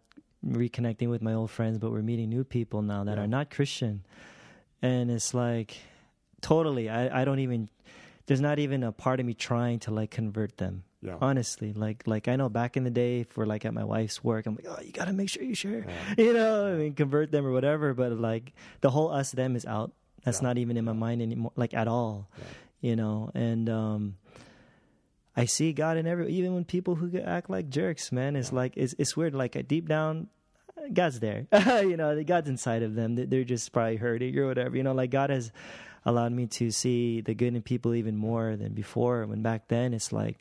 [0.47, 3.23] reconnecting with my old friends, but we're meeting new people now that Yeah.
[3.23, 4.03] are not Christian,
[4.81, 5.77] and it's like
[6.41, 6.89] totally.
[6.89, 7.69] I I don't even.
[8.27, 10.83] There's not even a part of me trying to like convert them.
[11.01, 11.17] yeah.
[11.21, 14.23] Honestly, like like I know back in the day, if we're like at my wife's
[14.23, 16.13] work, I'm like, oh, you gotta make sure you share, Yeah.
[16.23, 17.93] you know, I mean, convert them or whatever.
[17.93, 19.91] But like the whole us them is out.
[20.23, 22.27] That's not even in my mind anymore, like at all,
[22.81, 23.29] you know.
[23.35, 24.17] And um,
[25.37, 28.35] I see God in every, even when people who act like jerks, man.
[28.35, 29.35] It's like it's it's weird.
[29.35, 30.29] Like deep down,
[30.93, 31.47] God's there,
[31.81, 32.23] you know.
[32.23, 33.15] God's inside of them.
[33.15, 34.93] They- They're just probably hurting or whatever, you know.
[34.93, 35.51] Like God has
[36.05, 39.25] allowed me to see the good in people even more than before.
[39.25, 40.37] When back then, it's like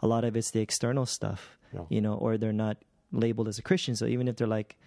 [0.00, 1.82] a lot of it's the external stuff, Yeah.
[1.88, 2.76] you know, or they're not
[3.12, 3.96] labeled as a Christian.
[3.96, 4.78] So even if they're like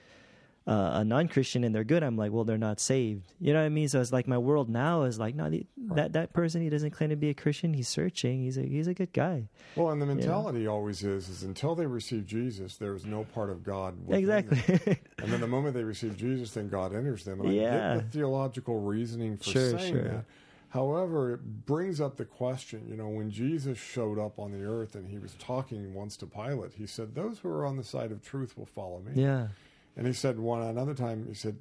[0.72, 3.32] uh, a non-Christian and they're good, I'm like, well, they're not saved.
[3.40, 3.88] You know what I mean?
[3.90, 6.92] So it's like my world now is like, no, the, that that person he doesn't
[6.92, 7.74] claim to be a Christian.
[7.74, 8.42] He's searching.
[8.44, 9.50] He's a he's a good guy.
[9.76, 13.50] Well, and the mentality always is, is until they receive Jesus, there is no part
[13.50, 13.96] of God.
[14.10, 14.98] Exactly.
[15.22, 17.42] And then the moment they receive Jesus, then God enters them.
[17.42, 17.96] And I Yeah.
[17.96, 20.04] get the theological reasoning for Sure, saying sure.
[20.04, 20.26] that.
[20.70, 24.96] However, it brings up the question, you know, when Jesus showed up on the earth
[24.96, 28.12] and he was talking once to Pilate, he said, Those who are on the side
[28.12, 29.22] of truth will follow me.
[29.22, 29.50] yeah.
[29.98, 31.58] And he said one another time, he said,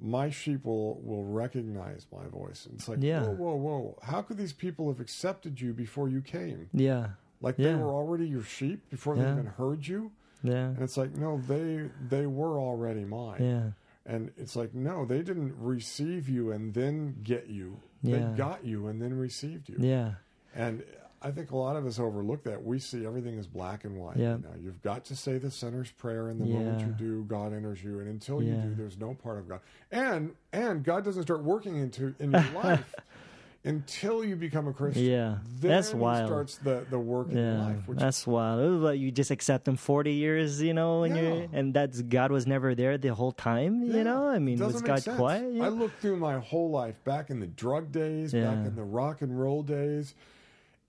[0.00, 2.66] My sheep will, will recognize my voice.
[2.66, 3.22] And it's like, Yeah.
[3.22, 3.98] whoa, whoa, whoa.
[4.02, 6.68] How could these people have accepted you before you came?
[6.72, 7.08] Yeah.
[7.40, 10.10] Like they were already your sheep before they even heard you?
[10.42, 10.66] Yeah.
[10.68, 13.42] And it's like, no, they they were already mine.
[13.42, 14.12] Yeah.
[14.12, 17.80] And it's like, no, they didn't receive you and then get you.
[18.02, 18.16] Yeah.
[18.30, 19.76] They got you and then received you.
[19.78, 20.12] Yeah.
[20.54, 20.82] And
[21.20, 22.62] I think a lot of us overlook that.
[22.64, 24.16] We see everything as black and white.
[24.16, 24.36] Yeah.
[24.36, 27.52] You know, you've got to say the sinner's prayer, and the moment you do, God
[27.52, 29.60] enters you, and until you do, there's no part of God.
[29.90, 32.94] And and God doesn't start working into in your life
[33.64, 35.02] until you become a Christian.
[35.04, 35.38] Yeah.
[35.60, 36.28] then That's wild.
[36.28, 37.88] starts the the work in Yeah, life.
[37.88, 38.60] Which that's wild.
[38.60, 41.46] It was like you just accept them forty years, you know, and Yeah.
[41.52, 43.96] and that's God was never there the whole time, Yeah.
[43.96, 44.28] you know.
[44.28, 45.16] I mean, Doesn't was God sense.
[45.16, 45.52] quiet?
[45.52, 45.64] Yeah.
[45.64, 49.20] I looked through my whole life back in the drug days, back in the rock
[49.22, 50.14] and roll days,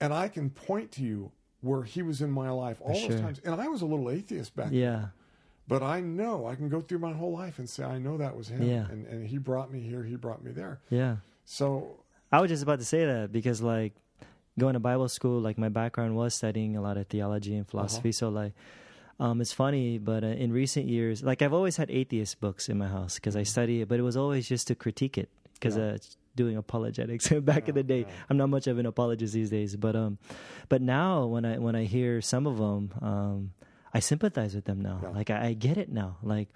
[0.01, 1.31] and I can point to you
[1.62, 3.09] where he was in my life all sure.
[3.09, 3.41] those times.
[3.43, 4.79] And I was a little atheist back then.
[4.79, 5.05] yeah,
[5.67, 8.35] But I know I can go through my whole life and say, I know that
[8.35, 8.62] was him.
[8.63, 8.88] Yeah.
[8.89, 10.79] And, and he brought me here, he brought me there.
[10.89, 11.17] yeah.
[11.45, 11.97] So,
[12.31, 13.93] I was just about to say that because like
[14.57, 18.12] going to Bible school, like my background was studying a lot of theology and philosophy.
[18.12, 18.53] So like,
[19.19, 22.77] um, it's funny, but uh, in recent years, like I've always had atheist books in
[22.77, 25.75] my house because I study it, but it was always just to critique it because
[25.75, 25.83] Yeah.
[25.83, 25.97] uh,
[26.39, 28.06] doing apologetics back in the day.
[28.30, 30.17] I'm not much of an apologist these days, but um,
[30.71, 33.39] but now when I when I hear some of them, um,
[33.93, 34.99] I sympathize with them now.
[35.04, 35.10] Yeah.
[35.19, 36.17] Like I, I get it now.
[36.23, 36.47] Like.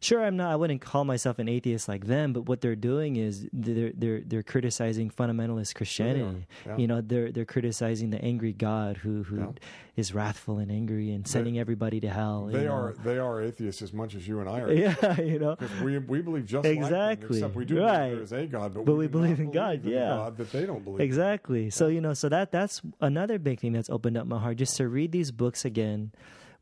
[0.00, 0.52] Sure, I'm not.
[0.52, 4.20] I wouldn't call myself an atheist like them, but what they're doing is they're they're
[4.20, 6.46] they're criticizing fundamentalist Christianity.
[6.66, 6.76] Yeah.
[6.76, 9.54] You know, they're they're criticizing the angry God who who
[9.96, 10.16] is Yeah.
[10.18, 12.46] wrathful and angry and sending everybody to hell.
[12.46, 12.72] they you know.
[12.72, 14.72] are they are atheists as much as you and I are.
[14.72, 15.56] Yeah, you know.
[15.82, 17.38] We, we believe just like them, Exactly.
[17.38, 18.10] except we do Right.
[18.10, 20.08] believe there is a God, but, But we, we believe in God, in yeah.
[20.10, 21.00] God that they don't believe.
[21.00, 21.04] in.
[21.06, 21.70] Exactly.
[21.70, 24.76] So you know, so that that's another big thing that's opened up my heart, just
[24.76, 26.12] to read these books again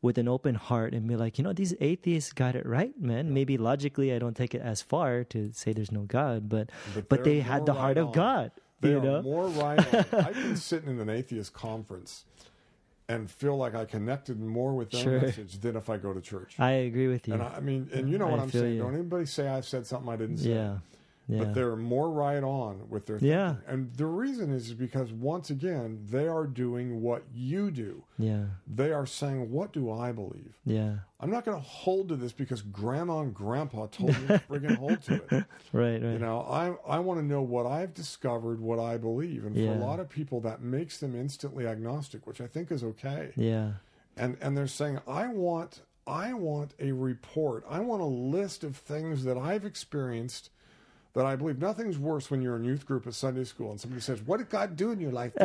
[0.01, 3.33] with an open heart and be like, you know, these atheists got it right, man.
[3.33, 7.09] Maybe logically, I don't take it as far to say there's no God, but But
[7.09, 8.13] but, they're had the heart right of on.
[8.13, 8.51] God.
[8.79, 9.23] They you know.
[9.23, 9.79] more right.
[10.13, 12.25] I've been sitting in an atheist conference
[13.09, 15.21] and feel like I connected more with their Sure.
[15.21, 16.59] message than if I go to church.
[16.59, 17.33] I agree with you.
[17.33, 18.75] and I, I mean, and you know what I I'm saying.
[18.75, 18.81] you.
[18.81, 20.49] Don't anybody say I've said something I didn't say.
[20.51, 20.77] yeah.
[21.29, 21.39] Yeah.
[21.43, 23.55] But they're more right on with their Yeah.
[23.67, 28.03] And the reason is because once again, they are doing what you do.
[28.17, 28.45] yeah.
[28.65, 30.57] They are saying, What do I believe?
[30.63, 30.99] Yeah.
[31.19, 34.77] I'm not going to hold to this because grandma and grandpa told me to friggin'
[34.77, 35.45] hold to it.
[35.73, 36.13] Right, right.
[36.13, 39.61] You know, I I want to know what I've discovered, what I believe, and for
[39.73, 43.31] a lot of people, that makes them instantly agnostic, which I think is okay.
[43.35, 43.71] yeah.
[44.15, 48.77] And and they're saying, I want I want a report, I want a list of
[48.77, 50.51] things that I've experienced
[51.17, 51.59] that I believe.
[51.59, 54.49] Nothing's worse when you're in youth group at Sunday school and somebody says, "What did
[54.49, 55.33] God do in your life?"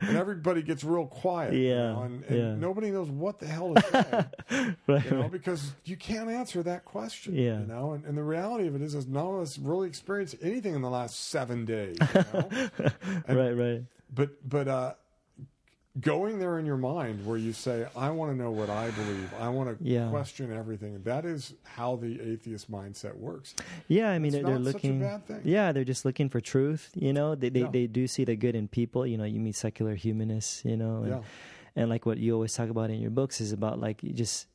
[0.00, 1.54] And everybody gets real quiet.
[1.54, 2.54] you Yeah, know, and, and yeah.
[2.54, 3.82] nobody knows what the hell to
[4.50, 5.04] say Right.
[5.04, 7.34] you know, because you can't answer that question.
[7.34, 7.60] Yeah.
[7.60, 10.36] You know, and, and the reality of it is, is none of us really experienced
[10.42, 11.96] anything in the last seven days.
[12.14, 12.48] You know?
[13.28, 13.82] and- right, right.
[14.14, 14.94] But but uh,
[16.00, 19.32] going there in your mind where you say, I want to know what I believe.
[19.38, 20.08] I want to Yeah.
[20.10, 21.00] question everything.
[21.04, 23.54] That is how the atheist mindset works.
[23.86, 25.20] Yeah, I mean they're, they're such a looking.
[25.44, 26.90] Yeah, they're just looking for truth.
[26.94, 27.70] You know, they they, Yeah.
[27.70, 29.06] they do see the good in people.
[29.06, 30.64] You know, you meet secular humanists.
[30.64, 31.20] You know, and, Yeah.
[31.76, 34.48] and like what you always talk about in your books is about like just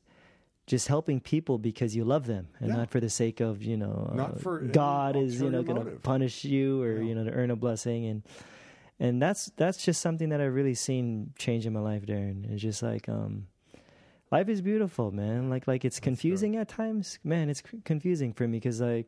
[0.66, 2.76] just helping people because you love them and Yeah.
[2.76, 5.82] not for the sake of you know Not uh, for God is you know going
[5.84, 7.08] to punish you or Yeah.
[7.08, 8.22] you know to earn a blessing and
[9.00, 12.46] and that's that's just something that I've really seen change in my life, Darin.
[12.50, 13.46] It's just like um
[14.30, 15.50] life is beautiful, man.
[15.50, 17.18] Like like it's confusing at times.
[17.24, 19.06] Man, it's c- confusing for me because like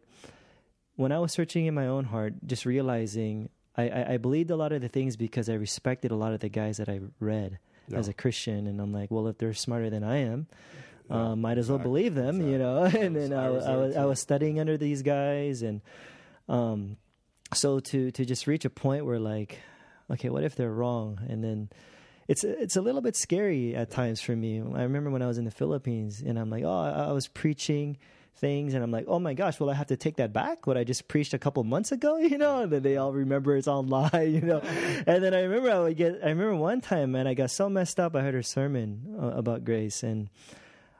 [0.96, 4.56] when I was searching in my own heart, just realizing I, I, I believed a
[4.56, 7.58] lot of the things because I respected a lot of the guys that I read
[7.88, 7.98] Yeah.
[7.98, 10.46] as a Christian, and I'm like, well, if they're smarter than I am,
[11.08, 12.84] Yeah, um, might as well believe them, you know.
[13.02, 15.80] and then I I, was- I was I was studying under these guys, and
[16.48, 16.96] um,
[17.54, 19.58] so to to just reach a point where like,
[20.12, 21.20] okay, what if they're wrong?
[21.28, 21.70] And then
[22.28, 24.60] it's it's a little bit scary at times for me.
[24.60, 27.98] I remember when I was in the Philippines, and I'm like, oh, I, was preaching
[28.36, 30.66] things and I'm like, oh my gosh, will I have to take that back?
[30.66, 32.62] What I just preached a couple months ago, you know?
[32.62, 34.60] And then they all remember it's all lie, you know?
[34.60, 37.68] and then I remember I would get, I remember one time, man, I got so
[37.68, 38.16] messed up.
[38.16, 40.28] I heard a sermon uh, about grace and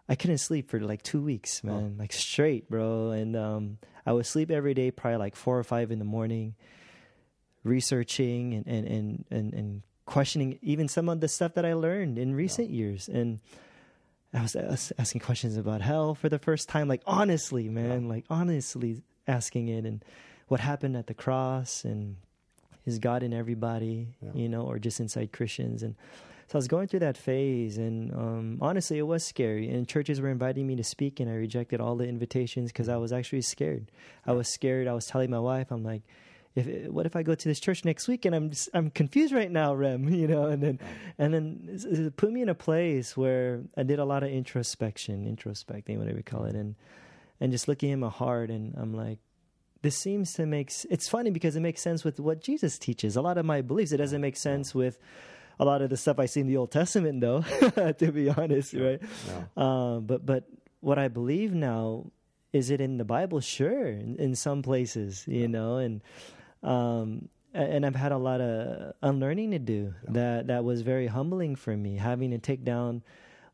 [0.09, 3.11] I couldn't sleep for like two weeks, man, like straight, bro.
[3.11, 6.55] And um, I would sleep every day, probably like four or five in the morning,
[7.65, 12.19] researching and, and, and, and, and questioning even some of the stuff that I learned
[12.19, 13.09] in recent years.
[13.09, 13.41] And
[14.35, 18.09] I was, I was asking questions about hell for the first time, like honestly, man,
[18.09, 20.05] like honestly asking it and
[20.49, 22.17] what happened at the cross and
[22.85, 24.31] is God in everybody, Yeah.
[24.35, 25.83] you know, or just inside Christians.
[25.85, 25.95] And
[26.49, 29.71] so I was going through that phase, and um, honestly, it was scary.
[29.71, 32.97] And churches were inviting me to speak, and I rejected all the invitations because I
[32.97, 33.91] was actually scared.
[34.27, 34.89] I was scared.
[34.89, 36.03] I was telling my wife, I'm like,
[36.55, 39.33] if what if I go to this church next week and I'm just, I'm confused
[39.33, 40.79] right now, Rem, you know, and then
[41.19, 45.99] and then put me in a place where I did a lot of introspection, introspecting,
[45.99, 46.75] whatever you call it, and
[47.41, 49.19] and just looking in my heart, and I'm like,
[49.83, 53.17] this seems to make it's funny because it makes sense with what Jesus teaches.
[53.17, 54.99] A lot of my beliefs, it doesn't make sense with
[55.59, 57.43] a lot of the stuff I see in the Old Testament, though.
[57.99, 59.01] to be honest, right?
[59.27, 59.45] Yeah.
[59.57, 60.45] Um, but but
[60.81, 62.11] what I believe now
[62.53, 63.41] is it in the Bible?
[63.41, 66.03] Sure, in, in some places, you know, and
[66.63, 69.95] um, and I've had a lot of unlearning to do.
[70.09, 73.03] That that was very humbling for me, having to take down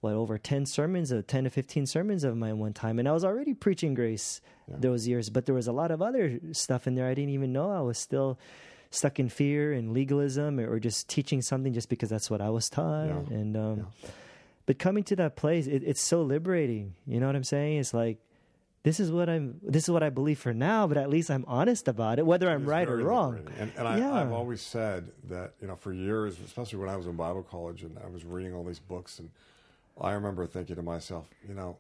[0.00, 3.12] what over ten sermons, of ten to fifteen sermons of mine one time, and I
[3.12, 6.94] was already preaching grace those years, but there was a lot of other stuff in
[6.94, 7.70] there I didn't even know.
[7.72, 8.38] I was still
[8.90, 12.68] stuck in fear and legalism, or just teaching something just because that's what I was
[12.70, 13.36] taught, Yeah.
[13.36, 13.86] and um,
[14.66, 16.94] but coming to that place, it, it's so liberating.
[17.06, 17.78] You know what I'm saying?
[17.78, 18.18] It's like
[18.84, 19.60] this is what I'm.
[19.62, 20.86] This is what I believe for now.
[20.86, 23.48] But at least I'm honest about it, whether I'm right or wrong.
[23.58, 24.14] And, and I, Yeah.
[24.14, 27.82] I've always said that, you know, for years, especially when I was in Bible college
[27.82, 29.30] and I was reading all these books, and
[30.00, 31.76] I remember thinking to myself, you know,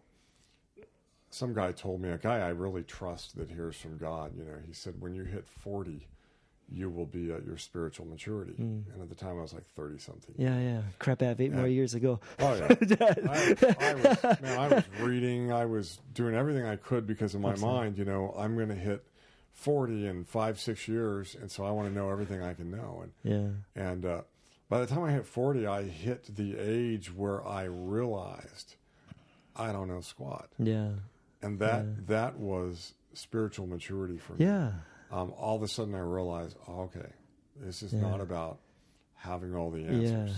[1.30, 4.56] some guy told me, a guy I really trust that hears from God, you know,
[4.66, 6.06] he said, when you hit 40,
[6.70, 8.54] you will be at your spiritual maturity.
[8.58, 10.34] And at the time, I was like 30 something.
[10.36, 10.80] Yeah, yeah.
[10.98, 12.20] Crap, I have eight more years ago.
[12.38, 12.68] Oh yeah,
[13.00, 14.58] I, I was man.
[14.58, 15.52] I was reading.
[15.52, 18.74] I was doing everything I could because in my mind, you know, I'm going to
[18.74, 19.04] hit
[19.52, 23.02] forty in five, six years, and so I want to know everything I can know.
[23.02, 23.12] And
[23.74, 24.20] Yeah, and uh,
[24.68, 28.76] by the time I hit forty, I hit the age where I realized
[29.56, 30.90] I don't know squat, yeah,
[31.42, 34.44] and that that was spiritual maturity for me.
[34.44, 34.72] yeah,
[35.10, 37.08] Um, all of a sudden, I realized, oh, okay,
[37.56, 38.00] this is Yeah.
[38.00, 38.58] not about
[39.14, 40.30] having all the answers.
[40.30, 40.34] yeah.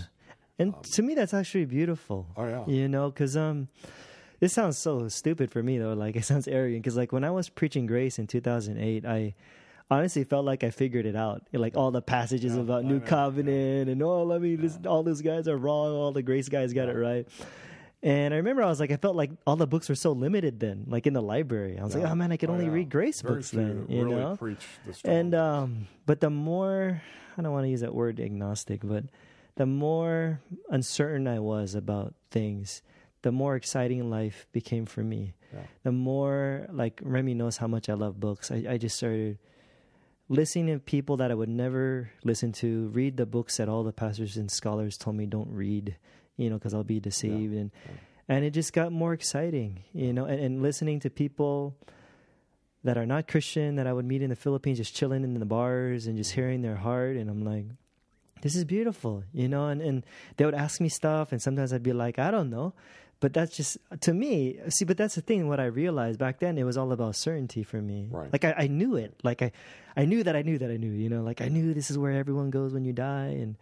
[0.59, 2.27] And to me, that's actually beautiful.
[2.37, 3.67] Oh yeah, You know, because um,
[4.39, 5.93] this sounds so stupid for me though.
[5.93, 6.83] Like it sounds arrogant.
[6.83, 9.33] Because like when I was preaching grace in 2008, I
[9.89, 11.41] honestly felt like I figured it out.
[11.51, 13.05] Like all the passages Yeah, about I New know.
[13.05, 15.93] Covenant and oh, let me listen, all those guys are wrong.
[15.93, 17.27] All the grace guys got it right.
[18.03, 20.59] And I remember I was like, I felt like all the books were so limited
[20.59, 21.77] then, like in the library.
[21.79, 22.71] I was like, oh man, I could Oh, only yeah.
[22.71, 24.35] read grace Very books then, you really know.
[24.37, 27.01] preach the strong And um, but the more
[27.37, 29.05] I don't want to use that word agnostic, but
[29.55, 32.81] the more uncertain I was about things,
[33.21, 35.33] the more exciting life became for me.
[35.53, 35.59] Yeah.
[35.83, 38.49] The more like Remy knows how much I love books.
[38.49, 39.37] I, I just started
[40.27, 43.91] listening to people that I would never listen to, read the books that all the
[43.91, 45.97] pastors and scholars told me don't read,
[46.41, 47.71] you know, because I'll be deceived and
[48.27, 51.75] and it just got more exciting, you know, and, and listening to people
[52.83, 55.45] that are not Christian that I would meet in the Philippines, just chilling in the
[55.45, 57.17] bars and just hearing their heart.
[57.17, 57.65] And I'm like,
[58.41, 60.05] this is beautiful, you know, and, and
[60.37, 61.31] they would ask me stuff.
[61.31, 62.73] And sometimes I'd be like, I don't know.
[63.19, 65.47] But that's just, to me, see, but that's the thing.
[65.47, 68.07] What I realized back then, it was all about certainty for me.
[68.09, 68.31] Right.
[68.31, 69.13] Like I, I knew it.
[69.23, 69.51] Like I,
[69.95, 71.97] I knew that I knew that I knew, you know, like I knew this is
[71.99, 73.37] where everyone goes when you die.
[73.41, 73.57] And,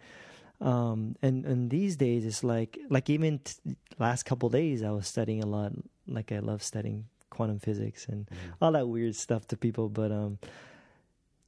[0.60, 5.06] um, and, and these days it's like, like even t- last couple days, I was
[5.06, 5.72] studying a lot.
[6.06, 8.28] Like I love studying quantum physics and
[8.60, 10.38] all that weird stuff to people, but, um,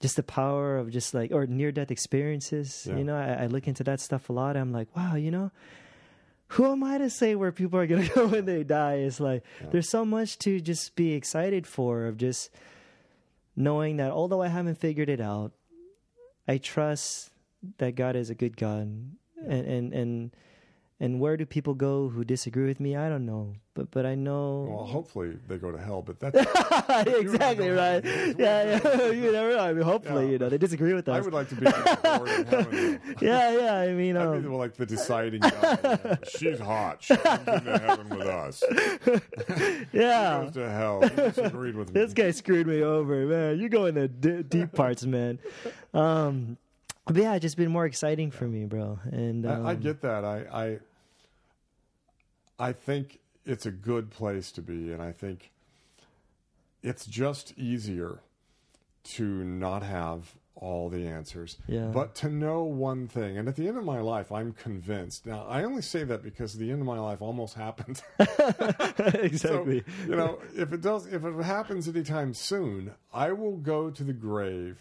[0.01, 2.97] just the power of just like or near death experiences Yeah.
[2.97, 5.53] you know I, I look into that stuff a lot i'm like wow you know
[6.49, 9.21] who am i to say where people are going to go when they die it's
[9.21, 12.51] like there's so much to just be excited for of just
[13.55, 15.53] knowing that although i haven't figured it out
[16.49, 17.31] i trust
[17.79, 19.17] that god is a good god and
[19.67, 20.37] and and
[21.01, 24.15] and where do people go who disagree with me i don't know but but i
[24.15, 26.37] know Well, hopefully they go to hell, but that's.
[27.19, 28.05] exactly right.
[28.05, 28.37] Yeah,
[28.85, 29.07] yeah.
[29.11, 29.61] you never know.
[29.61, 30.31] I mean, hopefully, Yeah.
[30.33, 31.17] you know, they disagree with us.
[31.17, 31.65] I would like to be
[32.05, 33.01] heaven.
[33.23, 33.75] yeah, yeah.
[33.77, 35.79] I mean, I'd be um, like the deciding guy.
[36.05, 36.17] you.
[36.37, 37.03] She's hot.
[37.03, 38.63] She comes into heaven with us.
[39.93, 40.43] yeah.
[40.45, 41.01] Goes to hell.
[41.03, 42.01] He disagreed with me.
[42.01, 43.59] This guy screwed me over, man.
[43.59, 45.39] You're going to d- deep parts, man.
[45.95, 46.59] Um,
[47.07, 48.99] but yeah, it's just been more exciting for me, bro.
[49.11, 50.25] And um, I, I get that.
[50.25, 50.79] I,
[52.59, 55.51] I I think it's a good place to be, and I think
[56.83, 58.21] it's just easier
[59.05, 61.87] to not have all the answers, Yeah.
[61.87, 63.37] but to know one thing.
[63.37, 65.27] And at the end of my life, I'm convinced.
[65.27, 68.01] Now, I only say that because the end of my life almost happened.
[68.99, 69.81] exactly.
[69.81, 74.05] So, you know, if it does, if it happens anytime soon, I will go to
[74.05, 74.79] the grave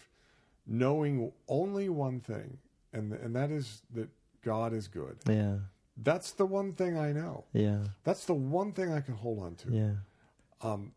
[0.66, 2.58] knowing only one thing,
[2.92, 4.08] and and that is that
[4.42, 5.16] God is good.
[5.28, 5.56] yeah,
[5.96, 7.44] That's the one thing I know.
[7.52, 9.70] yeah, That's the one thing I can hold on to.
[9.70, 9.92] yeah,
[10.60, 10.92] Um,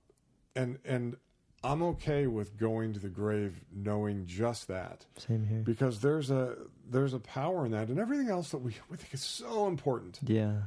[0.55, 1.18] And and
[1.63, 5.63] I'm okay with going to the grave knowing just that same here.
[5.63, 6.55] because there's a
[6.89, 10.20] there's a power in that, and everything else that we, we think is so important
[10.24, 10.57] Yeah,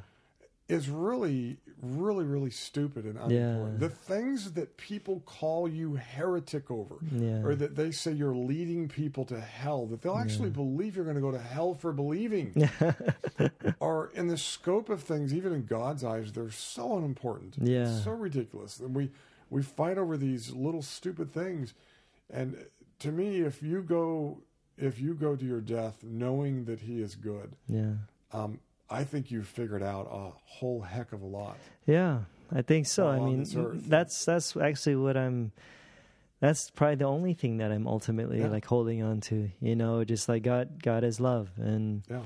[0.68, 3.80] is really, really, really stupid and unimportant.
[3.80, 3.88] Yeah.
[3.88, 7.42] The things that people call you heretic over, Yeah.
[7.42, 11.16] or that they say you're leading people to hell, that they'll actually believe you're going
[11.16, 12.52] to go to hell for believing,
[13.80, 17.56] are in the scope of things, even in God's eyes, they're so unimportant.
[17.60, 17.88] Yeah.
[17.90, 18.78] It's so ridiculous.
[18.80, 19.10] And we,
[19.50, 21.72] we fight over these little stupid things.
[22.30, 22.66] And
[22.98, 24.38] to me, if you go
[24.76, 27.94] if you go to your death knowing that He is good, Yeah.
[28.32, 28.60] um,
[28.90, 31.56] I think you've figured out a whole heck of a lot.
[31.86, 32.20] Yeah,
[32.54, 33.06] I think so.
[33.08, 33.44] I mean,
[33.88, 35.52] that's that's actually what I'm.
[36.40, 38.48] That's probably the only thing that I'm ultimately Yeah.
[38.48, 39.50] like holding on to.
[39.60, 42.22] You know, just like God, God is love, and Yeah,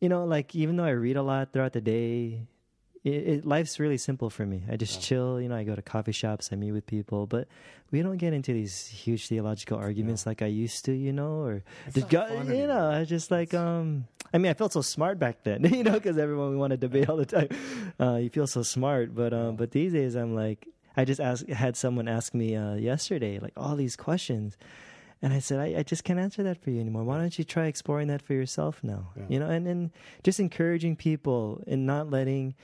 [0.00, 2.46] you know, like even though I read a lot throughout the day,
[3.02, 4.62] it, it life's really simple for me.
[4.70, 5.06] I just Yeah.
[5.08, 5.40] chill.
[5.40, 7.48] You know, I go to coffee shops, I meet with people, but
[7.90, 10.92] we don't get into these huge theological arguments like I used to.
[10.92, 12.88] You know, or It's not God, you know.
[12.90, 14.06] I just like um.
[14.34, 16.76] I mean, I felt so smart back then, you know, because everyone we want to
[16.76, 17.48] debate all the time.
[18.00, 20.66] Uh, you feel so smart, but um, but these days I'm like,
[20.96, 24.56] I just asked, had someone ask me uh, yesterday, like all these questions,
[25.22, 27.04] and I said, I, I just can't answer that for you anymore.
[27.04, 29.12] Why don't you try exploring that for yourself now?
[29.16, 29.22] Yeah.
[29.28, 29.90] You know, and and
[30.24, 32.56] just encouraging people and not letting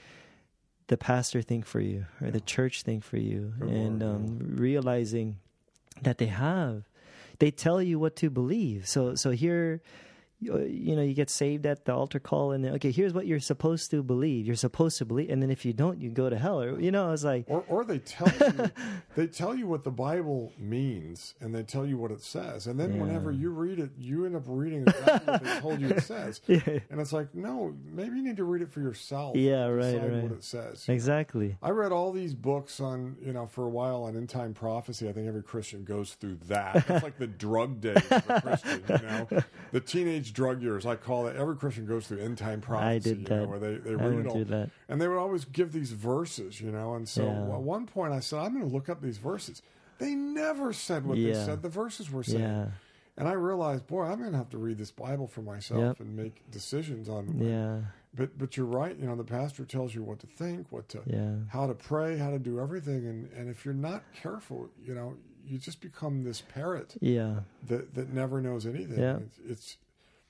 [0.87, 4.39] the pastor think for you or the church think for you, Good and word, um,
[4.57, 5.37] realizing
[6.01, 6.83] that they have,
[7.39, 8.89] they tell you what to believe.
[8.89, 9.81] So so here.
[10.43, 13.27] You you know, you get saved at the altar call, and then okay, here's what
[13.27, 14.47] you're supposed to believe.
[14.47, 16.59] You're supposed to believe, and then if you don't, you go to hell.
[16.61, 18.71] Or you know, it's like, or or they tell you
[19.15, 22.79] they tell you what the Bible means, and they tell you what it says, and
[22.79, 23.01] then Yeah.
[23.01, 26.41] whenever you read it, you end up reading exactly what they told you it says.
[26.47, 29.35] yeah, And it's like, no, maybe you need to read it for yourself.
[29.35, 30.23] Yeah, right, right.
[30.23, 30.85] What it says.
[30.89, 31.57] exactly.
[31.61, 35.07] I read all these books on, you know, for a while on end time prophecy.
[35.07, 36.77] I think every Christian goes through that.
[36.89, 39.27] It's like the drug days of a Christian, you know,
[39.71, 40.85] the teenage drug years.
[40.85, 41.35] I call it.
[41.35, 42.87] Every Christian goes through end time prophecy.
[42.87, 44.33] I did you know, where they, they I read went it all.
[44.33, 44.69] through that.
[44.89, 46.93] And they would always give these verses, you know.
[46.95, 47.55] And so Yeah.
[47.55, 49.61] at one point I said, I'm going to look up these verses.
[49.99, 52.41] They never said what they said the verses were saying.
[52.41, 52.67] Yeah,
[53.17, 55.99] And I realized, boy, I'm going to have to read this Bible for myself Yep.
[55.99, 57.37] and make decisions on.
[57.39, 57.81] yeah,
[58.15, 58.97] But but you're right.
[58.97, 62.17] You know, the pastor tells you what to think, what to yeah, how to pray,
[62.17, 66.23] how to do everything, and and if you're not careful, you know, you just become
[66.23, 67.41] this parrot yeah.
[67.67, 68.99] that that never knows anything.
[68.99, 69.17] Yeah.
[69.17, 69.77] It's, it's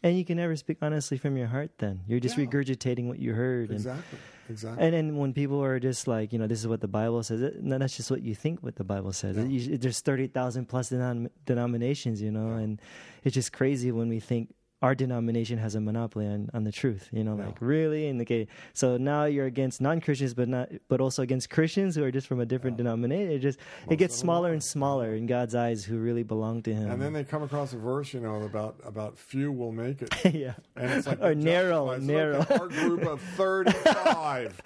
[0.03, 1.77] And you can never speak honestly from your heart.
[1.77, 2.45] Then you're just Yeah.
[2.45, 4.17] regurgitating what you heard, and exactly
[4.49, 4.83] exactly.
[4.83, 7.41] and then when people are just like, you know, this is what the Bible says.
[7.41, 8.63] it- No, that's just what you think.
[8.63, 9.37] What the Bible says.
[9.37, 9.43] Yeah.
[9.45, 12.63] You- there's thirty thousand plus denom- denominations, you know, Yeah.
[12.63, 12.81] and
[13.23, 17.07] it's just crazy when we think our denomination has a monopoly on, on the truth.
[17.11, 17.45] You know, Yeah.
[17.47, 18.07] like really.
[18.07, 22.11] And okay, so now you're against non-Christians, but not, but also against Christians who are
[22.11, 22.83] just from a different Yeah.
[22.85, 23.31] denomination.
[23.31, 26.73] It just Most it gets smaller and smaller in God's eyes who really belong to
[26.73, 26.89] Him.
[26.89, 30.13] and then they come across a verse, you know, about about few will make it,
[30.33, 30.53] yeah.
[30.75, 32.39] and it's like Or narrow, it's narrow.
[32.39, 34.61] Like our group of thirty-five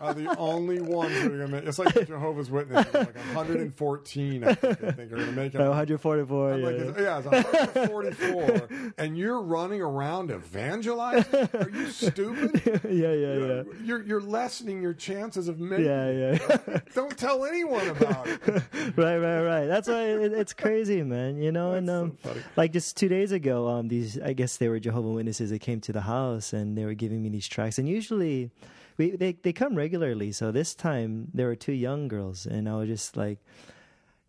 [0.00, 1.64] are the only ones who are going to make.
[1.64, 4.44] It's like the Jehovah's Witnesses, like 114.
[4.44, 5.60] I think they think are going to make it.
[5.60, 6.52] Oh, 144.
[6.52, 6.66] I'm yeah.
[6.66, 11.48] like, it's, yeah, it's 144, and you're running around evangelizing?
[11.54, 12.60] Are you stupid?
[12.84, 13.62] yeah, yeah, yeah.
[13.82, 15.86] You're you're lessening your chances of making.
[15.86, 16.80] Yeah, yeah.
[16.94, 18.40] Don't tell anyone about it.
[18.96, 19.66] right, right, right.
[19.66, 21.40] That's why it, it's crazy, man.
[21.40, 22.40] You know, and That's so um, funny.
[22.56, 25.50] like just two days ago, um, these I guess they were Jehovah Witnesses.
[25.50, 27.78] They came to the house and they were giving me these tracks.
[27.78, 28.50] And usually,
[28.98, 30.32] we they they come regularly.
[30.32, 33.38] So this time there were two young girls, and I was just like.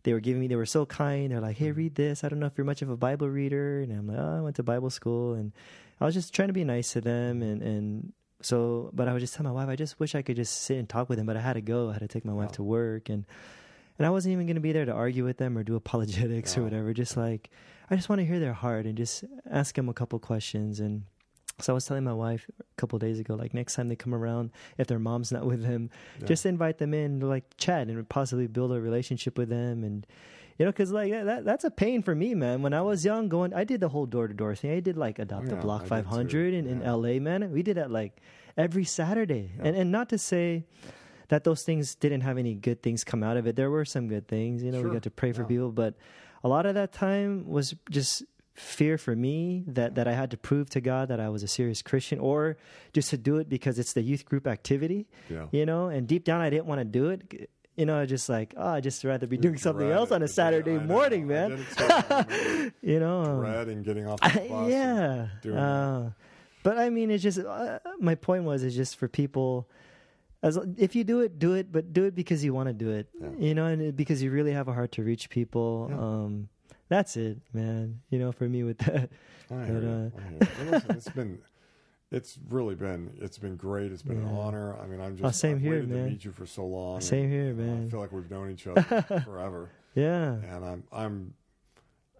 [0.03, 0.47] They were giving me.
[0.47, 1.31] They were so kind.
[1.31, 1.75] They're like, "Hey, mm.
[1.75, 2.23] read this.
[2.23, 4.41] I don't know if you're much of a Bible reader." And I'm like, "Oh, I
[4.41, 5.53] went to Bible school." And
[5.99, 7.41] I was just trying to be nice to them.
[7.41, 10.35] And and so, but I was just telling my wife, I just wish I could
[10.35, 11.25] just sit and talk with them.
[11.25, 11.89] But I had to go.
[11.89, 13.25] I had to take my wife to work, and
[13.97, 16.57] and I wasn't even going to be there to argue with them or do apologetics
[16.57, 16.93] or whatever.
[16.93, 17.49] Just like
[17.89, 20.79] I just want to hear their heart and just ask them a couple questions.
[20.79, 21.03] And
[21.59, 24.13] so I was telling my wife a couple days ago, like next time they come
[24.13, 25.89] around, if their mom's not with them,
[26.19, 26.25] Yeah.
[26.27, 30.05] just invite them in to like chat and possibly build a relationship with them and.
[30.59, 32.61] You know, because like that, that, that's a pain for me, man.
[32.61, 34.69] When I was young, going, I did the whole door to door thing.
[34.71, 37.17] I did like adopt Oh, a block five hundred in, in L.A.
[37.17, 38.21] Man, we did that like
[38.55, 39.63] every Saturday, Yeah.
[39.65, 40.65] and and not to say
[41.29, 43.55] that those things didn't have any good things come out of it.
[43.55, 44.81] There were some good things, you know.
[44.81, 44.89] Sure.
[44.89, 45.95] We got to pray for people, but
[46.43, 48.21] a lot of that time was just
[48.53, 51.47] fear for me that that I had to prove to God that I was a
[51.47, 52.57] serious Christian, or
[52.93, 55.47] just to do it because it's the youth group activity, Yeah.
[55.51, 55.87] you know.
[55.87, 57.49] And deep down, I didn't want to do it.
[57.75, 60.27] You know, just like oh, I just rather be doing something Dread else on a
[60.27, 60.81] Saturday know.
[60.81, 61.49] morning, man.
[61.51, 61.83] did it too.
[61.89, 64.71] I remember You know, um, Dreading getting off the bus.
[64.71, 65.59] and yeah.
[65.59, 66.09] Uh,
[66.61, 69.67] but I mean, it's just uh, my point was it's just for people.
[70.43, 72.91] As if you do it, do it, but do it because you want to do
[72.91, 73.07] it.
[73.19, 73.29] Yeah.
[73.39, 75.87] You know, and because you really have a heart to reach people.
[75.89, 75.97] Yeah.
[75.97, 76.49] Um,
[76.93, 78.01] that's it, man.
[78.09, 79.09] You know, for me with that.
[79.51, 80.71] I But, uh, I hear.
[80.71, 81.39] Listen, it's been,
[82.11, 83.91] it's really been, it's been great.
[83.91, 84.77] It's been an honor.
[84.79, 86.05] I mean, I'm just, Oh, same I've here, waited man.
[86.05, 87.01] to meet you for so long.
[87.01, 87.85] Same here, uh, man.
[87.87, 88.81] I feel like we've known each other
[89.25, 90.33] forever, Yeah.
[90.35, 91.33] and I'm, I'm,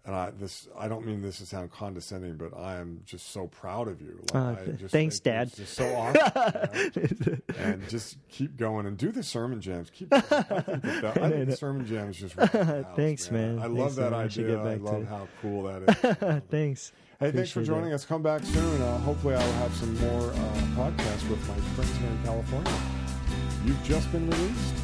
[0.06, 3.46] and I this I don't mean this to sound condescending, but I am just so
[3.46, 4.20] proud of you.
[4.34, 5.54] Like, Uh, just thanks, Dad.
[5.54, 7.36] Just so awesome, you know?
[7.58, 9.90] and just keep going and do the sermon jams.
[9.90, 10.12] Keep.
[10.12, 12.36] I think, that, that- I think the sermon jams just.
[12.36, 13.58] the house, Thanks, man.
[13.58, 14.12] I Thanks, love that.
[14.12, 14.46] Idea.
[14.48, 15.08] get I love it.
[15.08, 15.82] how cool that
[16.38, 16.42] is.
[16.50, 16.92] Thanks.
[17.20, 17.94] Hey, thanks for joining it.
[17.94, 18.04] us.
[18.04, 18.82] Come back soon.
[18.82, 20.34] Uh, hopefully, I will have some more uh,
[20.76, 22.72] podcasts with my friends here in California.
[23.64, 24.74] You've just been released.